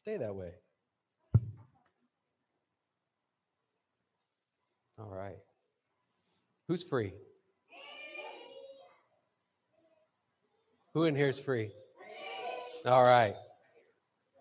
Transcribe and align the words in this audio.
Stay 0.00 0.16
that 0.16 0.34
way. 0.34 0.52
All 4.98 5.14
right. 5.14 5.36
Who's 6.68 6.82
free? 6.82 7.12
Who 10.94 11.04
in 11.04 11.14
here 11.14 11.28
is 11.28 11.38
free? 11.38 11.72
All 12.86 13.02
right. 13.02 13.34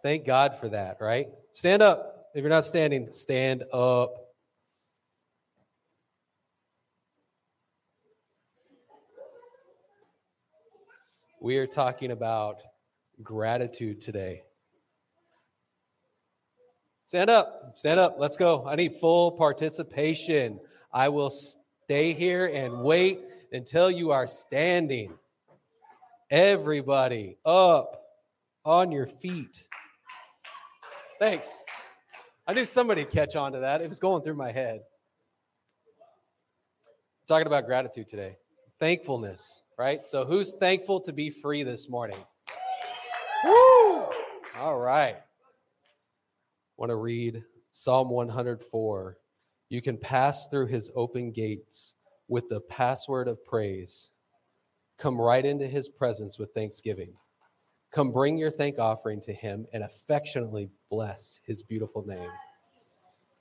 Thank 0.02 0.26
God 0.26 0.58
for 0.58 0.70
that, 0.70 1.02
right? 1.02 1.27
Stand 1.52 1.82
up. 1.82 2.30
If 2.34 2.39
you're 2.39 2.50
not 2.50 2.64
standing, 2.64 3.12
stand 3.12 3.66
up. 3.73 4.14
We 11.41 11.57
are 11.57 11.68
talking 11.68 12.12
about 12.12 12.62
gratitude 13.21 14.00
today. 14.00 14.44
Stand 17.09 17.31
up. 17.31 17.72
Stand 17.73 17.99
up. 17.99 18.18
Let's 18.20 18.38
go. 18.38 18.68
I 18.68 18.76
need 18.76 18.94
full 18.94 19.31
participation. 19.31 20.59
I 20.94 21.09
will 21.09 21.32
stay 21.32 22.13
here 22.13 22.45
and 22.45 22.84
wait 22.84 23.22
until 23.52 23.90
you 23.90 24.12
are 24.12 24.27
standing. 24.27 25.16
Everybody 26.30 27.38
up 27.44 27.99
on 28.63 28.91
your 28.91 29.08
feet. 29.08 29.68
Thanks. 31.18 31.66
I 32.45 32.54
knew 32.54 32.63
somebody 32.63 33.02
would 33.02 33.12
catch 33.12 33.35
on 33.35 33.54
to 33.54 33.62
that. 33.62 33.82
It 33.82 33.90
was 33.90 33.98
going 33.98 34.21
through 34.21 34.35
my 34.35 34.52
head. 34.52 34.82
talking 37.27 37.48
about 37.48 37.66
gratitude 37.66 38.07
today, 38.07 38.38
thankfulness, 38.80 39.63
right? 39.80 40.05
So, 40.05 40.26
who's 40.26 40.54
thankful 40.54 40.99
to 40.99 41.12
be 41.12 41.32
free 41.32 41.63
this 41.63 41.90
morning? 41.90 42.20
Woo! 43.46 44.10
All 44.60 44.77
right. 44.77 45.18
Want 46.80 46.92
to 46.92 46.96
read 46.96 47.44
Psalm 47.74 48.10
104. 48.10 49.18
You 49.68 49.82
can 49.82 49.98
pass 49.98 50.48
through 50.48 50.68
his 50.68 50.90
open 50.96 51.32
gates 51.32 51.96
with 52.30 52.48
the 52.48 52.62
password 52.62 53.27
of 53.27 53.44
praise. 53.44 54.12
Come 54.98 55.20
right 55.20 55.46
into 55.46 55.68
his 55.68 55.90
presence 55.90 56.40
with 56.40 56.54
thanksgiving. 56.54 57.16
Come 57.91 58.13
bring 58.13 58.38
your 58.38 58.49
thank 58.49 58.80
offering 58.80 59.20
to 59.24 59.34
him 59.34 59.68
and 59.74 59.84
affectionately 59.84 60.70
bless 60.90 61.41
his 61.46 61.63
beautiful 61.63 62.08
name. 62.08 62.30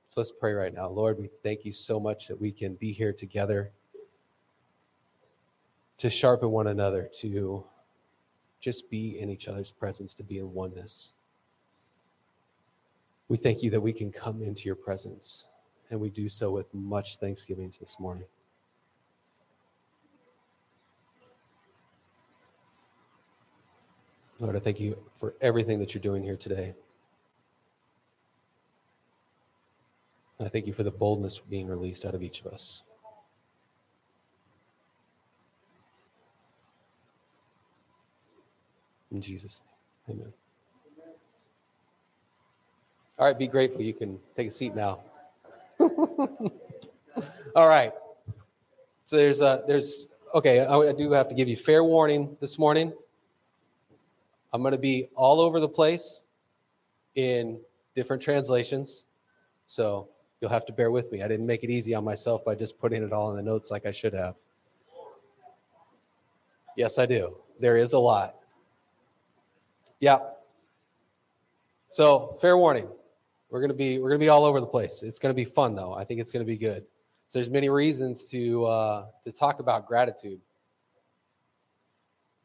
So 0.09 0.21
let's 0.21 0.33
pray 0.33 0.53
right 0.53 0.75
now. 0.75 0.89
Lord, 0.89 1.17
we 1.17 1.31
thank 1.45 1.65
you 1.65 1.71
so 1.71 2.01
much 2.01 2.27
that 2.27 2.41
we 2.41 2.51
can 2.51 2.75
be 2.75 2.91
here 2.91 3.13
together 3.13 3.71
to 5.99 6.11
sharpen 6.11 6.51
one 6.51 6.67
another, 6.67 7.09
to 7.21 7.63
just 8.59 8.91
be 8.91 9.17
in 9.17 9.31
each 9.31 9.47
other's 9.47 9.71
presence, 9.71 10.13
to 10.15 10.25
be 10.25 10.39
in 10.39 10.53
oneness. 10.53 11.15
We 13.29 13.37
thank 13.37 13.63
you 13.63 13.71
that 13.71 13.81
we 13.81 13.93
can 13.93 14.11
come 14.11 14.43
into 14.43 14.65
your 14.65 14.75
presence, 14.75 15.47
and 15.91 16.01
we 16.01 16.09
do 16.09 16.29
so 16.29 16.51
with 16.51 16.73
much 16.73 17.19
thanksgiving 17.19 17.73
this 17.79 18.01
morning. 18.01 18.25
Lord, 24.41 24.57
I 24.57 24.61
thank 24.61 24.81
you 24.81 24.97
for 25.19 25.35
everything 25.41 25.79
that 25.81 25.95
you're 25.95 26.03
doing 26.03 26.23
here 26.23 26.37
today. 26.37 26.75
I 30.41 30.49
thank 30.49 30.67
you 30.67 30.73
for 30.73 30.85
the 30.85 30.93
boldness 30.93 31.41
being 31.41 31.67
released 31.67 32.07
out 32.07 32.15
of 32.15 32.23
each 32.23 32.41
of 32.41 32.47
us. 32.47 32.85
In 39.11 39.21
Jesus' 39.21 39.63
name, 40.07 40.21
amen. 40.21 40.33
All 43.19 43.27
right, 43.27 43.37
be 43.37 43.49
grateful. 43.49 43.83
You 43.83 43.95
can 43.95 44.21
take 44.37 44.47
a 44.47 44.51
seat 44.51 44.77
now. 44.77 45.01
All 45.81 46.51
right. 47.57 47.93
So 49.07 49.17
there's 49.17 49.41
a, 49.41 49.65
there's, 49.67 50.07
okay, 50.35 50.61
I, 50.61 50.77
I 50.77 50.93
do 50.93 51.11
have 51.11 51.29
to 51.29 51.35
give 51.35 51.49
you 51.49 51.57
fair 51.57 51.83
warning 51.83 52.37
this 52.41 52.61
morning. 52.61 52.93
I'm 54.53 54.63
going 54.63 54.73
to 54.73 54.79
be 54.79 55.09
all 55.17 55.41
over 55.41 55.59
the 55.59 55.69
place 55.69 56.23
in 57.17 57.59
different 57.97 58.23
translations. 58.23 59.07
So 59.67 60.09
you'll 60.41 60.51
have 60.51 60.67
to 60.67 60.73
bear 60.73 60.93
with 60.93 61.11
me. 61.11 61.23
I 61.23 61.27
didn't 61.29 61.47
make 61.47 61.65
it 61.65 61.71
easy 61.71 61.95
on 61.95 62.05
myself 62.05 62.45
by 62.45 62.55
just 62.55 62.79
putting 62.79 63.03
it 63.03 63.13
all 63.13 63.31
in 63.31 63.37
the 63.37 63.43
notes 63.43 63.73
like 63.73 63.85
I 63.85 63.91
should 63.91 64.15
have. 64.15 64.37
Yes, 66.77 67.01
I 67.01 67.07
do. 67.07 67.37
There 67.59 67.77
is 67.77 67.95
a 67.95 67.99
lot. 67.99 68.37
Yeah. 69.99 70.19
So, 71.89 72.37
fair 72.41 72.57
warning. 72.57 72.87
We're 73.51 73.61
to 73.71 73.75
be 73.75 73.99
we're 73.99 74.13
to 74.13 74.19
be 74.19 74.29
all 74.29 74.45
over 74.45 74.61
the 74.61 74.67
place. 74.67 75.03
It's 75.03 75.19
to 75.33 75.35
be 75.35 75.45
fun 75.45 75.75
though. 75.75 75.95
I 75.95 76.05
think 76.05 76.21
it's 76.21 76.33
to 76.45 76.51
be 76.51 76.59
good. 76.59 76.85
So 77.29 77.39
there's 77.39 77.51
many 77.51 77.69
reasons 77.69 78.31
to 78.31 78.65
uh, 78.67 79.07
to 79.25 79.33
talk 79.33 79.61
about 79.61 79.87
gratitude. 79.87 80.41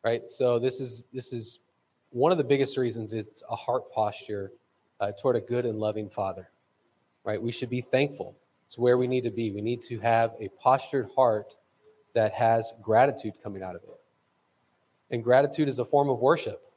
Right? 0.04 0.30
So 0.30 0.60
this 0.60 0.80
is 0.80 1.06
this 1.14 1.34
is 1.34 1.60
one 2.14 2.32
of 2.32 2.38
the 2.38 2.44
biggest 2.44 2.78
reasons 2.78 3.12
it's 3.12 3.42
a 3.50 3.56
heart 3.56 3.92
posture 3.92 4.52
uh, 5.00 5.12
toward 5.20 5.36
a 5.36 5.42
good 5.42 5.66
and 5.66 5.80
loving 5.80 6.08
father 6.08 6.48
right 7.24 7.42
we 7.42 7.52
should 7.52 7.72
be 7.72 7.82
thankful 7.82 8.36
it's 8.68 8.78
where 8.78 8.98
we 8.98 9.08
need 9.08 9.24
to 9.24 9.32
be 9.32 9.52
we 9.52 9.62
need 9.62 9.82
to 9.82 10.00
have 10.00 10.34
a 10.40 10.48
postured 10.62 11.10
heart 11.16 11.56
that 12.14 12.32
has 12.34 12.72
gratitude 12.84 13.34
coming 13.44 13.64
out 13.64 13.76
of 13.76 13.82
it 13.82 14.00
and 15.10 15.24
gratitude 15.24 15.68
is 15.68 15.80
a 15.80 15.86
form 15.86 16.08
of 16.08 16.20
worship 16.20 16.72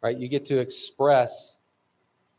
right 0.00 0.16
you 0.16 0.28
get 0.28 0.46
to 0.46 0.58
express 0.58 1.58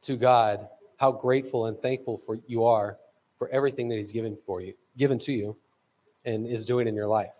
to 0.02 0.16
god 0.16 0.68
how 0.98 1.12
grateful 1.12 1.68
and 1.68 1.78
thankful 1.80 2.18
for 2.18 2.38
you 2.48 2.64
are 2.64 2.98
for 3.38 3.50
everything 3.50 3.88
that 3.90 3.98
he's 3.98 4.12
given 4.12 4.38
for 4.46 4.62
you 4.62 4.74
given 4.98 5.20
to 5.20 5.32
you 5.32 5.56
and 6.26 6.48
is 6.48 6.66
doing 6.66 6.88
in 6.88 6.96
your 6.96 7.08
life 7.08 7.32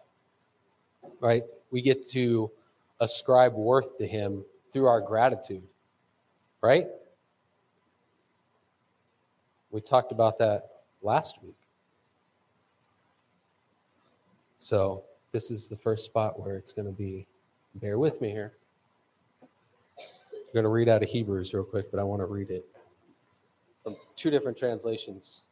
right 1.22 1.44
we 1.72 1.82
get 1.82 2.06
to 2.08 2.52
ascribe 3.00 3.54
worth 3.54 3.98
to 3.98 4.08
him 4.08 4.44
through 4.72 4.88
our 4.88 5.02
gratitude, 5.02 5.64
right? 6.62 6.88
We 9.72 9.82
talked 9.82 10.12
about 10.12 10.38
that 10.40 10.64
last 11.02 11.42
week. 11.44 11.56
So, 14.60 15.04
this 15.32 15.52
is 15.52 15.68
the 15.68 15.76
first 15.76 16.06
spot 16.06 16.40
where 16.40 16.58
it's 16.58 16.74
going 16.74 16.88
to 16.88 16.92
be, 16.92 17.28
bear 17.76 18.00
with 18.00 18.22
me 18.22 18.32
here. 18.32 18.54
I'm 20.48 20.54
going 20.54 20.64
to 20.64 20.70
read 20.70 20.90
out 20.90 21.04
of 21.04 21.10
Hebrews 21.10 21.54
real 21.54 21.64
quick, 21.64 21.92
but 21.92 22.00
I 22.00 22.04
want 22.04 22.22
to 22.22 22.26
read 22.26 22.50
it 22.50 22.66
from 23.84 23.96
two 24.16 24.30
different 24.30 24.58
translations. 24.58 25.46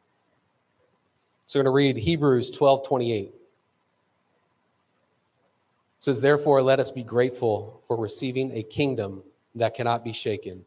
So, 1.46 1.60
I'm 1.60 1.64
going 1.64 1.72
to 1.72 1.76
read 1.76 1.96
Hebrews 1.96 2.50
12 2.50 2.86
28 2.86 3.34
says, 6.06 6.20
Therefore, 6.20 6.62
let 6.62 6.78
us 6.78 6.92
be 6.92 7.02
grateful 7.02 7.82
for 7.88 7.96
receiving 7.96 8.56
a 8.56 8.62
kingdom 8.62 9.24
that 9.56 9.74
cannot 9.74 10.04
be 10.04 10.12
shaken, 10.12 10.64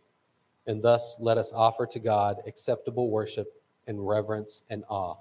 and 0.67 0.83
thus 0.83 1.15
let 1.21 1.37
us 1.37 1.53
offer 1.53 1.85
to 1.85 1.97
God 1.97 2.41
acceptable 2.45 3.09
worship 3.09 3.47
and 3.87 4.05
reverence 4.05 4.65
and 4.69 4.83
awe. 4.89 5.15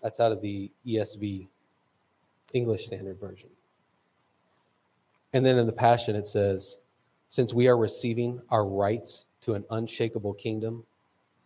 That's 0.00 0.20
out 0.20 0.30
of 0.30 0.40
the 0.40 0.70
ESV, 0.86 1.48
English 2.52 2.86
Standard 2.86 3.18
Version. 3.18 3.50
And 5.32 5.44
then 5.44 5.58
in 5.58 5.66
the 5.66 5.72
Passion, 5.72 6.14
it 6.14 6.28
says, 6.28 6.78
Since 7.28 7.52
we 7.52 7.68
are 7.68 7.76
receiving 7.76 8.40
our 8.50 8.66
rights 8.66 9.26
to 9.42 9.54
an 9.54 9.64
unshakable 9.70 10.34
kingdom, 10.34 10.84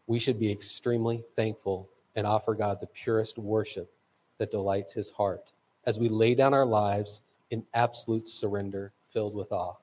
we 0.06 0.18
should 0.18 0.38
be 0.38 0.50
extremely 0.50 1.24
thankful 1.36 1.88
and 2.16 2.26
offer 2.26 2.54
God 2.54 2.80
the 2.80 2.86
purest 2.86 3.38
worship 3.38 3.90
that 4.38 4.50
delights 4.50 4.92
his 4.92 5.10
heart 5.10 5.52
as 5.84 5.98
we 5.98 6.08
lay 6.08 6.34
down 6.34 6.52
our 6.54 6.66
lives 6.66 7.22
in 7.50 7.64
absolute 7.74 8.26
surrender, 8.26 8.92
filled 9.04 9.34
with 9.34 9.52
awe. 9.52 9.76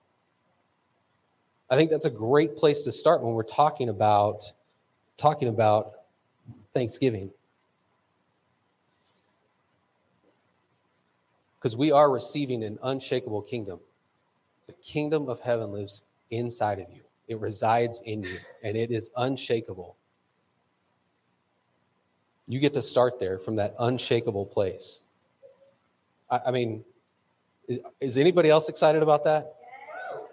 I 1.70 1.76
think 1.76 1.90
that's 1.90 2.06
a 2.06 2.12
great 2.12 2.56
place 2.56 2.84
to 2.84 2.92
start 2.92 3.24
when 3.24 3.34
we're 3.34 3.44
talking 3.44 3.90
about 3.90 4.52
talking 5.18 5.48
about 5.48 5.94
Thanksgiving. 6.74 7.32
Because 11.58 11.76
we 11.76 11.92
are 11.92 12.12
receiving 12.12 12.64
an 12.64 12.78
unshakable 12.84 13.42
kingdom. 13.42 13.80
The 14.68 14.74
kingdom 14.74 15.30
of 15.30 15.40
heaven 15.40 15.72
lives 15.72 16.04
inside 16.32 16.80
of 16.80 16.90
you. 16.92 17.02
It 17.28 17.40
resides 17.40 18.02
in 18.06 18.24
you 18.24 18.38
and 18.64 18.76
it 18.76 18.92
is 18.92 19.12
unshakable. 19.18 19.98
You 22.48 22.60
get 22.60 22.74
to 22.74 22.82
start 22.82 23.20
there 23.20 23.40
from 23.40 23.56
that 23.56 23.76
unshakable 23.80 24.46
place. 24.46 25.02
I, 26.30 26.42
I 26.48 26.52
mean, 26.52 26.84
is 28.00 28.18
anybody 28.18 28.50
else 28.50 28.70
excited 28.70 29.02
about 29.02 29.24
that? 29.24 29.56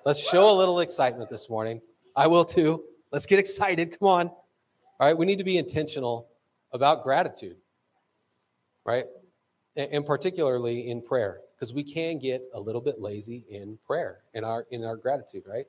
Let's 0.04 0.28
show 0.28 0.54
a 0.54 0.56
little 0.56 0.80
excitement 0.80 1.30
this 1.30 1.48
morning. 1.48 1.80
I 2.14 2.26
will 2.26 2.44
too. 2.44 2.82
Let's 3.10 3.26
get 3.26 3.38
excited. 3.38 3.98
Come 3.98 4.08
on. 4.08 4.28
All 4.28 5.08
right, 5.08 5.16
we 5.16 5.26
need 5.26 5.38
to 5.38 5.44
be 5.44 5.58
intentional 5.58 6.28
about 6.72 7.02
gratitude, 7.02 7.56
right? 8.84 9.06
And 9.76 10.04
particularly 10.04 10.90
in 10.90 11.02
prayer, 11.02 11.40
because 11.62 11.72
we 11.72 11.84
can 11.84 12.18
get 12.18 12.42
a 12.54 12.60
little 12.60 12.80
bit 12.80 12.98
lazy 12.98 13.44
in 13.48 13.78
prayer 13.86 14.18
in 14.34 14.42
our 14.42 14.66
in 14.72 14.82
our 14.82 14.96
gratitude, 14.96 15.44
right? 15.46 15.66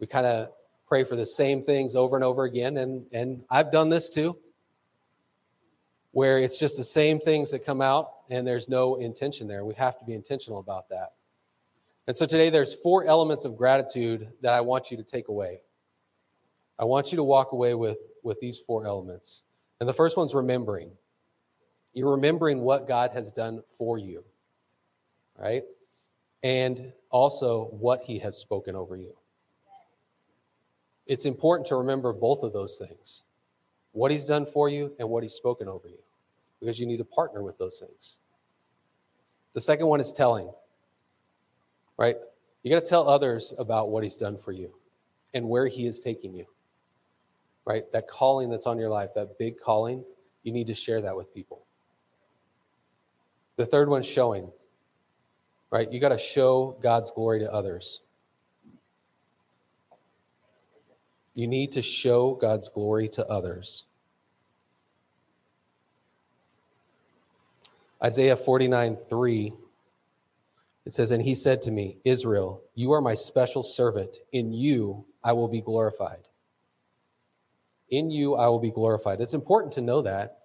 We 0.00 0.08
kind 0.08 0.26
of 0.26 0.48
pray 0.88 1.04
for 1.04 1.14
the 1.14 1.24
same 1.24 1.62
things 1.62 1.94
over 1.94 2.16
and 2.16 2.24
over 2.24 2.42
again. 2.42 2.78
And, 2.78 3.06
and 3.12 3.44
I've 3.48 3.70
done 3.70 3.90
this 3.90 4.10
too, 4.10 4.36
where 6.10 6.40
it's 6.40 6.58
just 6.58 6.76
the 6.76 6.82
same 6.82 7.20
things 7.20 7.52
that 7.52 7.64
come 7.64 7.80
out 7.80 8.10
and 8.28 8.44
there's 8.44 8.68
no 8.68 8.96
intention 8.96 9.46
there. 9.46 9.64
We 9.64 9.74
have 9.74 10.00
to 10.00 10.04
be 10.04 10.14
intentional 10.14 10.58
about 10.58 10.88
that. 10.88 11.12
And 12.08 12.16
so 12.16 12.26
today 12.26 12.50
there's 12.50 12.74
four 12.74 13.04
elements 13.04 13.44
of 13.44 13.56
gratitude 13.56 14.26
that 14.40 14.52
I 14.52 14.62
want 14.62 14.90
you 14.90 14.96
to 14.96 15.04
take 15.04 15.28
away. 15.28 15.60
I 16.76 16.86
want 16.86 17.12
you 17.12 17.16
to 17.18 17.24
walk 17.24 17.52
away 17.52 17.74
with, 17.74 18.08
with 18.24 18.40
these 18.40 18.58
four 18.58 18.84
elements. 18.84 19.44
And 19.78 19.88
the 19.88 19.94
first 19.94 20.16
one's 20.16 20.34
remembering. 20.34 20.90
You're 21.94 22.10
remembering 22.10 22.62
what 22.62 22.88
God 22.88 23.12
has 23.12 23.30
done 23.30 23.62
for 23.68 23.96
you, 23.96 24.24
right? 25.38 25.62
And 26.42 26.92
also 27.10 27.66
what 27.66 28.02
he 28.02 28.18
has 28.18 28.36
spoken 28.36 28.76
over 28.76 28.96
you. 28.96 29.14
It's 31.06 31.24
important 31.24 31.66
to 31.68 31.76
remember 31.76 32.12
both 32.12 32.42
of 32.42 32.52
those 32.52 32.78
things 32.78 33.24
what 33.92 34.10
he's 34.10 34.26
done 34.26 34.46
for 34.46 34.68
you 34.68 34.92
and 34.98 35.08
what 35.08 35.22
he's 35.22 35.32
spoken 35.32 35.66
over 35.66 35.88
you, 35.88 35.98
because 36.60 36.78
you 36.78 36.86
need 36.86 36.98
to 36.98 37.04
partner 37.04 37.42
with 37.42 37.58
those 37.58 37.80
things. 37.80 38.18
The 39.54 39.60
second 39.60 39.86
one 39.86 39.98
is 39.98 40.12
telling, 40.12 40.52
right? 41.96 42.16
You 42.62 42.70
got 42.70 42.84
to 42.84 42.88
tell 42.88 43.08
others 43.08 43.54
about 43.58 43.90
what 43.90 44.04
he's 44.04 44.16
done 44.16 44.36
for 44.36 44.52
you 44.52 44.72
and 45.34 45.48
where 45.48 45.66
he 45.66 45.86
is 45.86 45.98
taking 45.98 46.34
you, 46.34 46.46
right? 47.64 47.90
That 47.92 48.06
calling 48.06 48.50
that's 48.50 48.66
on 48.66 48.78
your 48.78 48.90
life, 48.90 49.14
that 49.14 49.38
big 49.38 49.58
calling, 49.58 50.04
you 50.42 50.52
need 50.52 50.68
to 50.68 50.74
share 50.74 51.00
that 51.00 51.16
with 51.16 51.34
people. 51.34 51.64
The 53.56 53.66
third 53.66 53.88
one's 53.88 54.06
showing, 54.06 54.52
right? 55.70 55.90
You 55.90 56.00
got 56.00 56.10
to 56.10 56.18
show 56.18 56.76
God's 56.82 57.10
glory 57.10 57.40
to 57.40 57.52
others. 57.52 58.02
You 61.34 61.46
need 61.46 61.72
to 61.72 61.82
show 61.82 62.34
God's 62.34 62.68
glory 62.68 63.08
to 63.10 63.26
others. 63.26 63.86
Isaiah 68.02 68.36
49 68.36 68.96
3, 68.96 69.52
it 70.86 70.92
says, 70.92 71.10
And 71.10 71.22
he 71.22 71.34
said 71.34 71.62
to 71.62 71.70
me, 71.70 71.98
Israel, 72.04 72.62
you 72.74 72.92
are 72.92 73.00
my 73.00 73.14
special 73.14 73.62
servant. 73.62 74.18
In 74.32 74.52
you 74.52 75.04
I 75.22 75.32
will 75.32 75.48
be 75.48 75.60
glorified. 75.60 76.28
In 77.90 78.10
you 78.10 78.34
I 78.34 78.48
will 78.48 78.60
be 78.60 78.70
glorified. 78.70 79.20
It's 79.20 79.34
important 79.34 79.74
to 79.74 79.80
know 79.80 80.02
that. 80.02 80.38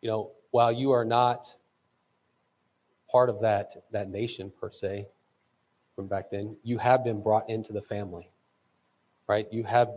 You 0.00 0.10
know, 0.10 0.30
while 0.50 0.72
you 0.72 0.92
are 0.92 1.04
not 1.04 1.54
part 3.10 3.28
of 3.28 3.40
that, 3.40 3.74
that 3.92 4.08
nation 4.08 4.52
per 4.60 4.70
se 4.70 5.08
from 5.96 6.06
back 6.06 6.30
then, 6.30 6.56
you 6.62 6.78
have 6.78 7.02
been 7.02 7.22
brought 7.22 7.48
into 7.48 7.72
the 7.72 7.82
family 7.82 8.30
right? 9.28 9.46
You 9.52 9.62
have 9.62 9.90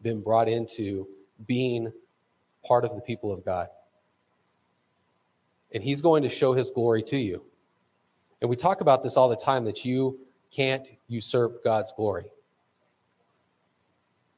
been 0.00 0.20
brought 0.20 0.48
into 0.48 1.08
being 1.48 1.92
part 2.64 2.84
of 2.84 2.94
the 2.94 3.00
people 3.00 3.32
of 3.32 3.44
God. 3.44 3.68
And 5.72 5.82
He's 5.82 6.00
going 6.00 6.22
to 6.22 6.28
show 6.28 6.52
His 6.52 6.70
glory 6.70 7.02
to 7.04 7.16
you. 7.16 7.42
And 8.40 8.48
we 8.48 8.54
talk 8.54 8.80
about 8.80 9.02
this 9.02 9.16
all 9.16 9.28
the 9.28 9.36
time 9.36 9.64
that 9.64 9.84
you 9.84 10.20
can't 10.54 10.86
usurp 11.08 11.64
God's 11.64 11.92
glory. 11.96 12.26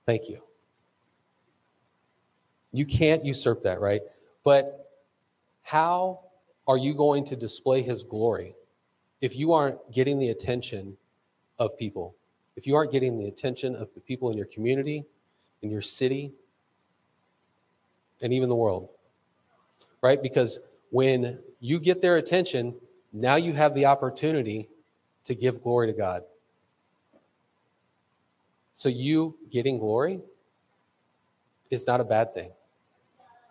Thank 0.06 0.30
you. 0.30 0.40
You 2.72 2.86
can't 2.86 3.24
usurp 3.24 3.64
that, 3.64 3.80
right? 3.80 4.02
But 4.44 4.90
how 5.62 6.20
are 6.66 6.76
you 6.76 6.94
going 6.94 7.24
to 7.26 7.36
display 7.36 7.82
His 7.82 8.02
glory 8.02 8.54
if 9.20 9.36
you 9.36 9.52
aren't 9.52 9.92
getting 9.92 10.18
the 10.18 10.30
attention 10.30 10.96
of 11.58 11.76
people? 11.78 12.14
if 12.56 12.66
you 12.66 12.74
aren't 12.74 12.90
getting 12.90 13.18
the 13.18 13.28
attention 13.28 13.76
of 13.76 13.92
the 13.94 14.00
people 14.00 14.30
in 14.30 14.36
your 14.36 14.46
community, 14.46 15.04
in 15.62 15.70
your 15.70 15.82
city, 15.82 16.32
and 18.22 18.32
even 18.32 18.48
the 18.48 18.56
world, 18.56 18.88
right? 20.02 20.20
Because 20.22 20.58
when 20.90 21.38
you 21.60 21.78
get 21.78 22.00
their 22.00 22.16
attention, 22.16 22.74
now 23.12 23.36
you 23.36 23.52
have 23.52 23.74
the 23.74 23.84
opportunity 23.84 24.68
to 25.24 25.34
give 25.34 25.62
glory 25.62 25.86
to 25.88 25.92
God. 25.92 26.22
So, 28.74 28.88
you 28.88 29.36
getting 29.50 29.78
glory 29.78 30.20
is 31.70 31.86
not 31.86 32.00
a 32.00 32.04
bad 32.04 32.34
thing. 32.34 32.50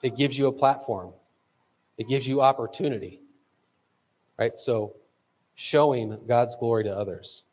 It 0.02 0.16
gives 0.16 0.38
you 0.38 0.48
a 0.48 0.52
platform, 0.52 1.14
it 1.98 2.08
gives 2.08 2.28
you 2.28 2.42
opportunity, 2.42 3.22
right? 4.38 4.58
So, 4.58 4.96
showing 5.56 6.20
God's 6.28 6.56
glory 6.58 6.84
to 6.84 6.96
others. 6.96 7.44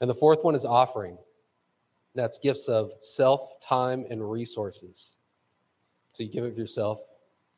And 0.00 0.08
the 0.08 0.14
fourth 0.14 0.44
one 0.44 0.54
is 0.54 0.64
offering. 0.64 1.18
That's 2.14 2.38
gifts 2.38 2.68
of 2.68 2.92
self, 3.00 3.60
time, 3.60 4.04
and 4.10 4.30
resources. 4.30 5.16
So 6.12 6.22
you 6.22 6.28
give 6.28 6.44
of 6.44 6.58
yourself, 6.58 7.00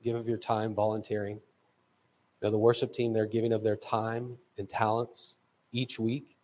give 0.03 0.17
of 0.17 0.29
your 0.29 0.39
time, 0.39 0.75
volunteering. 0.75 1.41
Now, 2.43 2.51
the 2.51 2.59
worship 2.59 2.93
team, 2.93 3.13
they're 3.13 3.27
giving 3.27 3.53
of 3.53 3.63
their 3.63 3.77
time 3.77 4.39
and 4.59 4.69
talents 4.69 5.39
each 5.73 5.99
week 5.99 6.37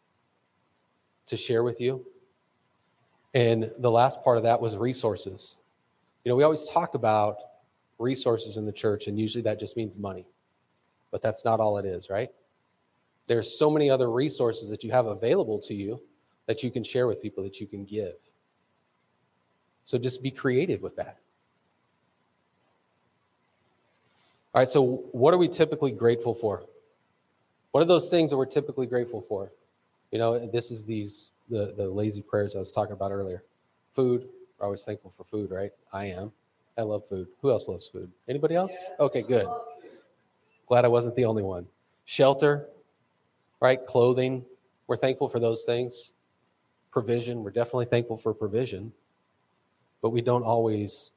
to 1.26 1.36
share 1.36 1.62
with 1.62 1.80
you. 1.80 2.04
And 3.34 3.70
the 3.78 3.90
last 3.90 4.24
part 4.24 4.36
of 4.36 4.42
that 4.42 4.60
was 4.60 4.76
resources. 4.76 5.58
You 6.24 6.30
know, 6.30 6.36
we 6.36 6.42
always 6.42 6.68
talk 6.68 6.94
about 6.94 7.36
resources 8.00 8.56
in 8.56 8.66
the 8.66 8.72
church, 8.72 9.06
and 9.06 9.18
usually 9.18 9.42
that 9.42 9.60
just 9.60 9.76
means 9.76 9.96
money. 9.98 10.26
But 11.10 11.22
that's 11.22 11.44
not 11.44 11.60
all 11.60 11.78
it 11.78 11.84
is, 11.84 12.10
right? 12.10 12.30
There's 13.26 13.56
so 13.56 13.70
many 13.70 13.90
other 13.90 14.10
resources 14.10 14.70
that 14.70 14.82
you 14.82 14.90
have 14.90 15.06
available 15.06 15.58
to 15.60 15.74
you 15.74 16.00
that 16.46 16.62
you 16.62 16.70
can 16.70 16.82
share 16.82 17.06
with 17.06 17.22
people, 17.22 17.44
that 17.44 17.60
you 17.60 17.66
can 17.66 17.84
give. 17.84 18.14
So 19.84 19.98
just 19.98 20.22
be 20.22 20.30
creative 20.30 20.82
with 20.82 20.96
that. 20.96 21.18
All 24.52 24.60
right, 24.60 24.68
so 24.68 25.04
what 25.12 25.32
are 25.32 25.38
we 25.38 25.46
typically 25.46 25.92
grateful 25.92 26.34
for? 26.34 26.64
What 27.70 27.82
are 27.82 27.86
those 27.86 28.10
things 28.10 28.30
that 28.30 28.36
we're 28.36 28.46
typically 28.46 28.86
grateful 28.86 29.20
for? 29.20 29.52
You 30.10 30.18
know, 30.18 30.44
this 30.44 30.72
is 30.72 30.84
these 30.84 31.32
the 31.48 31.72
the 31.76 31.88
lazy 31.88 32.22
prayers 32.22 32.56
I 32.56 32.58
was 32.58 32.72
talking 32.72 32.94
about 32.94 33.12
earlier. 33.12 33.44
Food, 33.92 34.28
we're 34.58 34.64
always 34.64 34.84
thankful 34.84 35.10
for 35.10 35.22
food, 35.22 35.50
right? 35.50 35.70
I 35.92 36.06
am. 36.06 36.32
I 36.80 36.82
love 36.82 37.06
food. 37.06 37.28
Who 37.42 37.50
else 37.50 37.68
loves 37.68 37.88
food? 37.88 38.10
Anybody 38.26 38.54
else? 38.54 38.90
Okay, 38.98 39.20
good. 39.20 39.46
Glad 40.66 40.86
I 40.86 40.88
wasn't 40.88 41.14
the 41.14 41.26
only 41.26 41.42
one. 41.42 41.66
Shelter, 42.06 42.68
right? 43.60 43.84
Clothing, 43.84 44.46
we're 44.86 44.96
thankful 44.96 45.28
for 45.28 45.38
those 45.38 45.64
things. 45.64 46.14
Provision, 46.90 47.44
we're 47.44 47.50
definitely 47.50 47.84
thankful 47.84 48.16
for 48.16 48.32
provision, 48.32 48.92
but 50.00 50.08
we 50.08 50.22
don't 50.22 50.42
always 50.42 51.12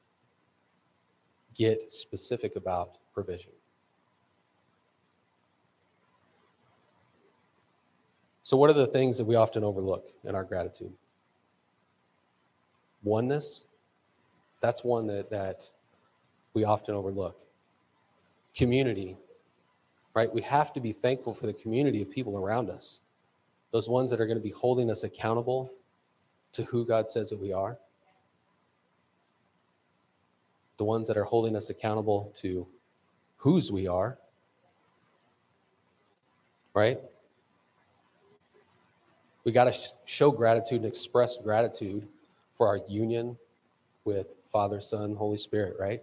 get 1.55 1.91
specific 1.91 2.57
about 2.57 2.97
provision. 3.13 3.53
So, 8.43 8.57
what 8.57 8.69
are 8.69 8.73
the 8.73 8.85
things 8.85 9.17
that 9.17 9.25
we 9.25 9.35
often 9.35 9.63
overlook 9.63 10.07
in 10.25 10.35
our 10.35 10.43
gratitude? 10.43 10.91
Oneness, 13.01 13.65
that's 14.63 14.81
one 14.81 15.07
that, 15.07 15.29
that 15.29 15.69
we 16.53 16.63
often 16.63 16.95
overlook. 16.95 17.37
Community, 18.55 19.17
right? 20.13 20.33
We 20.33 20.41
have 20.43 20.71
to 20.73 20.79
be 20.79 20.93
thankful 20.93 21.33
for 21.33 21.47
the 21.47 21.53
community 21.53 22.01
of 22.01 22.09
people 22.09 22.39
around 22.39 22.69
us, 22.69 23.01
those 23.71 23.89
ones 23.89 24.09
that 24.09 24.21
are 24.21 24.25
going 24.25 24.37
to 24.37 24.43
be 24.43 24.51
holding 24.51 24.89
us 24.89 25.03
accountable 25.03 25.69
to 26.53 26.63
who 26.63 26.85
God 26.85 27.09
says 27.09 27.29
that 27.31 27.41
we 27.41 27.51
are, 27.51 27.77
the 30.77 30.85
ones 30.85 31.09
that 31.09 31.17
are 31.17 31.25
holding 31.25 31.57
us 31.57 31.69
accountable 31.69 32.31
to 32.37 32.65
whose 33.35 33.69
we 33.69 33.85
are, 33.85 34.17
right? 36.73 37.01
We 39.43 39.51
got 39.51 39.65
to 39.65 39.77
show 40.05 40.31
gratitude 40.31 40.77
and 40.77 40.85
express 40.85 41.37
gratitude 41.37 42.07
for 42.53 42.67
our 42.67 42.79
union 42.87 43.37
with 44.05 44.35
Father, 44.51 44.81
Son, 44.81 45.15
Holy 45.15 45.37
Spirit, 45.37 45.75
right? 45.79 46.01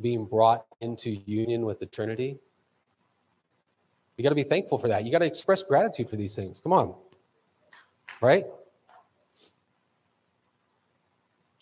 Being 0.00 0.26
brought 0.26 0.66
into 0.80 1.10
union 1.10 1.64
with 1.64 1.80
the 1.80 1.86
Trinity 1.86 2.38
you 4.16 4.22
got 4.22 4.30
to 4.30 4.34
be 4.34 4.42
thankful 4.42 4.78
for 4.78 4.88
that. 4.88 5.04
You 5.04 5.12
got 5.12 5.18
to 5.18 5.26
express 5.26 5.62
gratitude 5.62 6.08
for 6.08 6.16
these 6.16 6.34
things. 6.34 6.60
Come 6.60 6.72
on. 6.72 6.94
Right? 8.22 8.46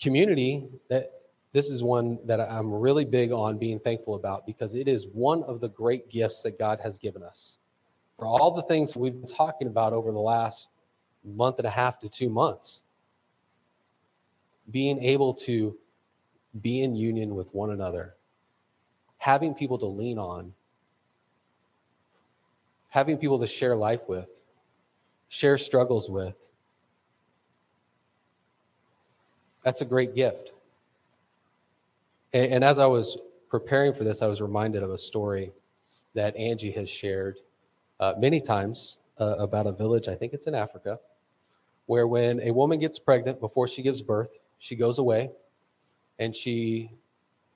Community, 0.01 0.69
that 0.89 1.11
this 1.53 1.69
is 1.69 1.83
one 1.83 2.19
that 2.27 2.41
I'm 2.41 2.73
really 2.73 3.05
big 3.05 3.33
on 3.33 3.59
being 3.59 3.81
thankful 3.81 4.15
about 4.15 4.47
because 4.47 4.75
it 4.75 4.87
is 4.87 5.09
one 5.13 5.43
of 5.45 5.61
the 5.61 5.69
great 5.69 6.09
gifts 6.09 6.43
that 6.43 6.59
God 6.59 6.81
has 6.81 6.99
given 6.99 7.23
us. 7.23 7.59
For 8.17 8.27
all 8.27 8.53
the 8.53 8.63
things 8.63 8.97
we've 8.97 9.13
been 9.13 9.27
talking 9.27 9.67
about 9.67 9.93
over 9.93 10.13
the 10.13 10.21
last 10.21 10.71
month 11.25 11.59
and 11.59 11.67
a 11.67 11.71
half 11.71 11.99
to 12.01 12.09
two 12.09 12.29
months, 12.29 12.85
being 14.71 15.03
able 15.03 15.35
to 15.35 15.77
be 16.61 16.83
in 16.83 16.95
union 16.95 17.35
with 17.35 17.55
one 17.55 17.71
another, 17.71 18.15
having 19.19 19.55
people 19.55 19.79
to 19.79 19.87
lean 19.87 20.19
on, 20.19 20.55
having 22.91 23.19
people 23.19 23.39
to 23.39 23.47
share 23.47 23.77
life 23.77 24.09
with, 24.09 24.43
share 25.29 25.59
struggles 25.59 26.11
with, 26.11 26.51
That's 29.65 29.81
a 29.81 29.87
great 29.87 30.15
gift. 30.15 30.53
And, 32.33 32.53
and 32.53 32.65
as 32.65 32.79
I 32.79 32.87
was 32.87 33.19
preparing 33.49 33.95
for 33.95 34.05
this, 34.05 34.23
I 34.23 34.29
was 34.29 34.41
reminded 34.41 34.83
of 34.83 34.91
a 34.91 34.99
story 34.99 35.53
that 36.13 36.37
Angie 36.37 36.71
has 36.73 36.89
shared 36.89 37.39
uh, 37.99 38.13
many 38.19 38.41
times 38.41 38.99
uh, 39.19 39.37
about 39.39 39.67
a 39.67 39.73
village, 39.73 40.07
I 40.07 40.15
think 40.15 40.33
it's 40.33 40.47
in 40.47 40.55
Africa, 40.55 41.01
where 41.87 42.07
when 42.07 42.41
a 42.41 42.53
woman 42.53 42.79
gets 42.79 42.99
pregnant 42.99 43.41
before 43.41 43.67
she 43.67 43.83
gives 43.83 44.03
birth, 44.03 44.39
she 44.59 44.77
goes 44.77 44.99
away 44.99 45.31
and 46.19 46.35
she 46.35 46.91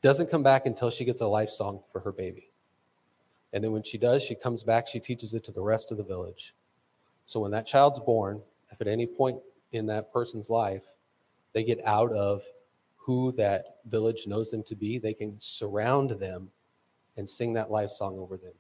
doesn't 0.02 0.31
come 0.31 0.43
back 0.43 0.67
until 0.67 0.90
she 0.90 1.05
gets 1.05 1.21
a 1.21 1.26
life 1.26 1.50
song 1.50 1.81
for 1.93 2.00
her 2.00 2.12
baby. 2.12 2.50
And 3.52 3.64
then 3.64 3.73
when 3.73 3.83
she 3.83 3.99
does, 3.99 4.23
she 4.23 4.35
comes 4.35 4.62
back, 4.62 4.87
she 4.87 5.00
teaches 5.00 5.35
it 5.35 5.45
to 5.45 5.52
the 5.52 5.62
rest 5.62 5.90
of 5.90 5.99
the 5.99 6.05
village. 6.05 6.55
So 7.26 7.40
when 7.40 7.50
that 7.52 7.67
child's 7.67 8.00
born, 8.00 8.43
if 8.71 8.81
at 8.81 8.88
any 8.88 9.07
point 9.07 9.38
in 9.73 9.87
that 9.87 10.12
person's 10.12 10.50
life 10.50 10.85
they 11.52 11.64
get 11.64 11.85
out 11.85 12.12
of 12.12 12.43
who 12.97 13.33
that 13.33 13.78
village 13.87 14.26
knows 14.26 14.50
them 14.50 14.62
to 14.64 14.76
be, 14.76 14.99
they 14.99 15.14
can 15.14 15.35
surround 15.38 16.11
them 16.11 16.50
and 17.17 17.28
sing 17.28 17.55
that 17.55 17.71
life 17.71 17.90
song 17.90 18.19
over 18.19 18.37
them 18.37 18.52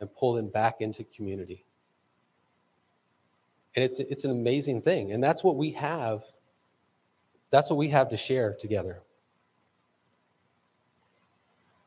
and 0.00 0.14
pull 0.14 0.32
them 0.34 0.48
back 0.48 0.80
into 0.80 1.04
community. 1.04 1.64
And 3.74 3.84
it's 3.84 4.00
it's 4.00 4.24
an 4.24 4.30
amazing 4.30 4.82
thing. 4.82 5.12
And 5.12 5.22
that's 5.22 5.44
what 5.44 5.56
we 5.56 5.72
have. 5.72 6.22
That's 7.50 7.70
what 7.70 7.76
we 7.76 7.88
have 7.88 8.10
to 8.10 8.16
share 8.16 8.54
together. 8.54 9.02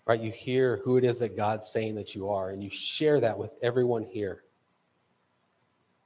Right? 0.05 0.19
You 0.19 0.31
hear 0.31 0.77
who 0.83 0.97
it 0.97 1.03
is 1.03 1.19
that 1.19 1.37
God's 1.37 1.67
saying 1.67 1.95
that 1.95 2.15
you 2.15 2.29
are, 2.29 2.49
and 2.49 2.63
you 2.63 2.69
share 2.69 3.19
that 3.19 3.37
with 3.37 3.53
everyone 3.61 4.03
here. 4.03 4.43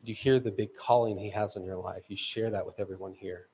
You 0.03 0.13
hear 0.13 0.39
the 0.39 0.51
big 0.51 0.75
calling 0.75 1.17
He 1.17 1.29
has 1.31 1.55
on 1.55 1.63
your 1.63 1.77
life. 1.77 2.03
You 2.09 2.17
share 2.17 2.49
that 2.51 2.65
with 2.65 2.79
everyone 2.79 3.13
here. 3.13 3.47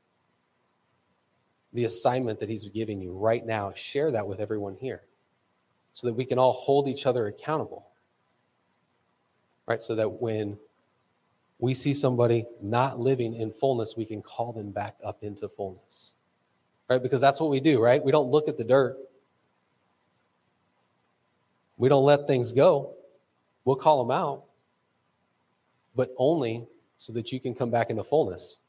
The 1.73 1.85
assignment 1.85 2.39
that 2.39 2.49
He's 2.49 2.65
giving 2.65 2.99
you 2.99 3.13
right 3.13 3.45
now, 3.45 3.71
share 3.73 4.11
that 4.11 4.27
with 4.27 4.39
everyone 4.39 4.75
here 4.75 5.03
so 5.93 6.07
that 6.07 6.13
we 6.13 6.25
can 6.25 6.39
all 6.39 6.53
hold 6.53 6.87
each 6.87 7.05
other 7.05 7.27
accountable. 7.27 7.87
Right? 9.67 9.81
So 9.81 9.95
that 9.95 10.09
when 10.09 10.57
we 11.61 11.75
see 11.75 11.93
somebody 11.93 12.45
not 12.59 12.99
living 12.99 13.35
in 13.35 13.51
fullness, 13.51 13.95
we 13.95 14.03
can 14.03 14.21
call 14.21 14.51
them 14.51 14.71
back 14.71 14.97
up 15.05 15.23
into 15.23 15.47
fullness. 15.47 16.15
Right? 16.89 17.01
Because 17.01 17.21
that's 17.21 17.39
what 17.39 17.51
we 17.51 17.61
do, 17.61 17.79
right? 17.79 18.03
We 18.03 18.11
don't 18.11 18.29
look 18.29 18.49
at 18.49 18.57
the 18.57 18.63
dirt. 18.63 18.97
We 21.77 21.87
don't 21.87 22.03
let 22.03 22.27
things 22.27 22.51
go. 22.51 22.95
We'll 23.63 23.75
call 23.75 24.03
them 24.03 24.11
out, 24.11 24.43
but 25.95 26.13
only 26.17 26.65
so 26.97 27.13
that 27.13 27.31
you 27.31 27.39
can 27.39 27.53
come 27.53 27.69
back 27.69 27.91
into 27.91 28.03
fullness. 28.03 28.59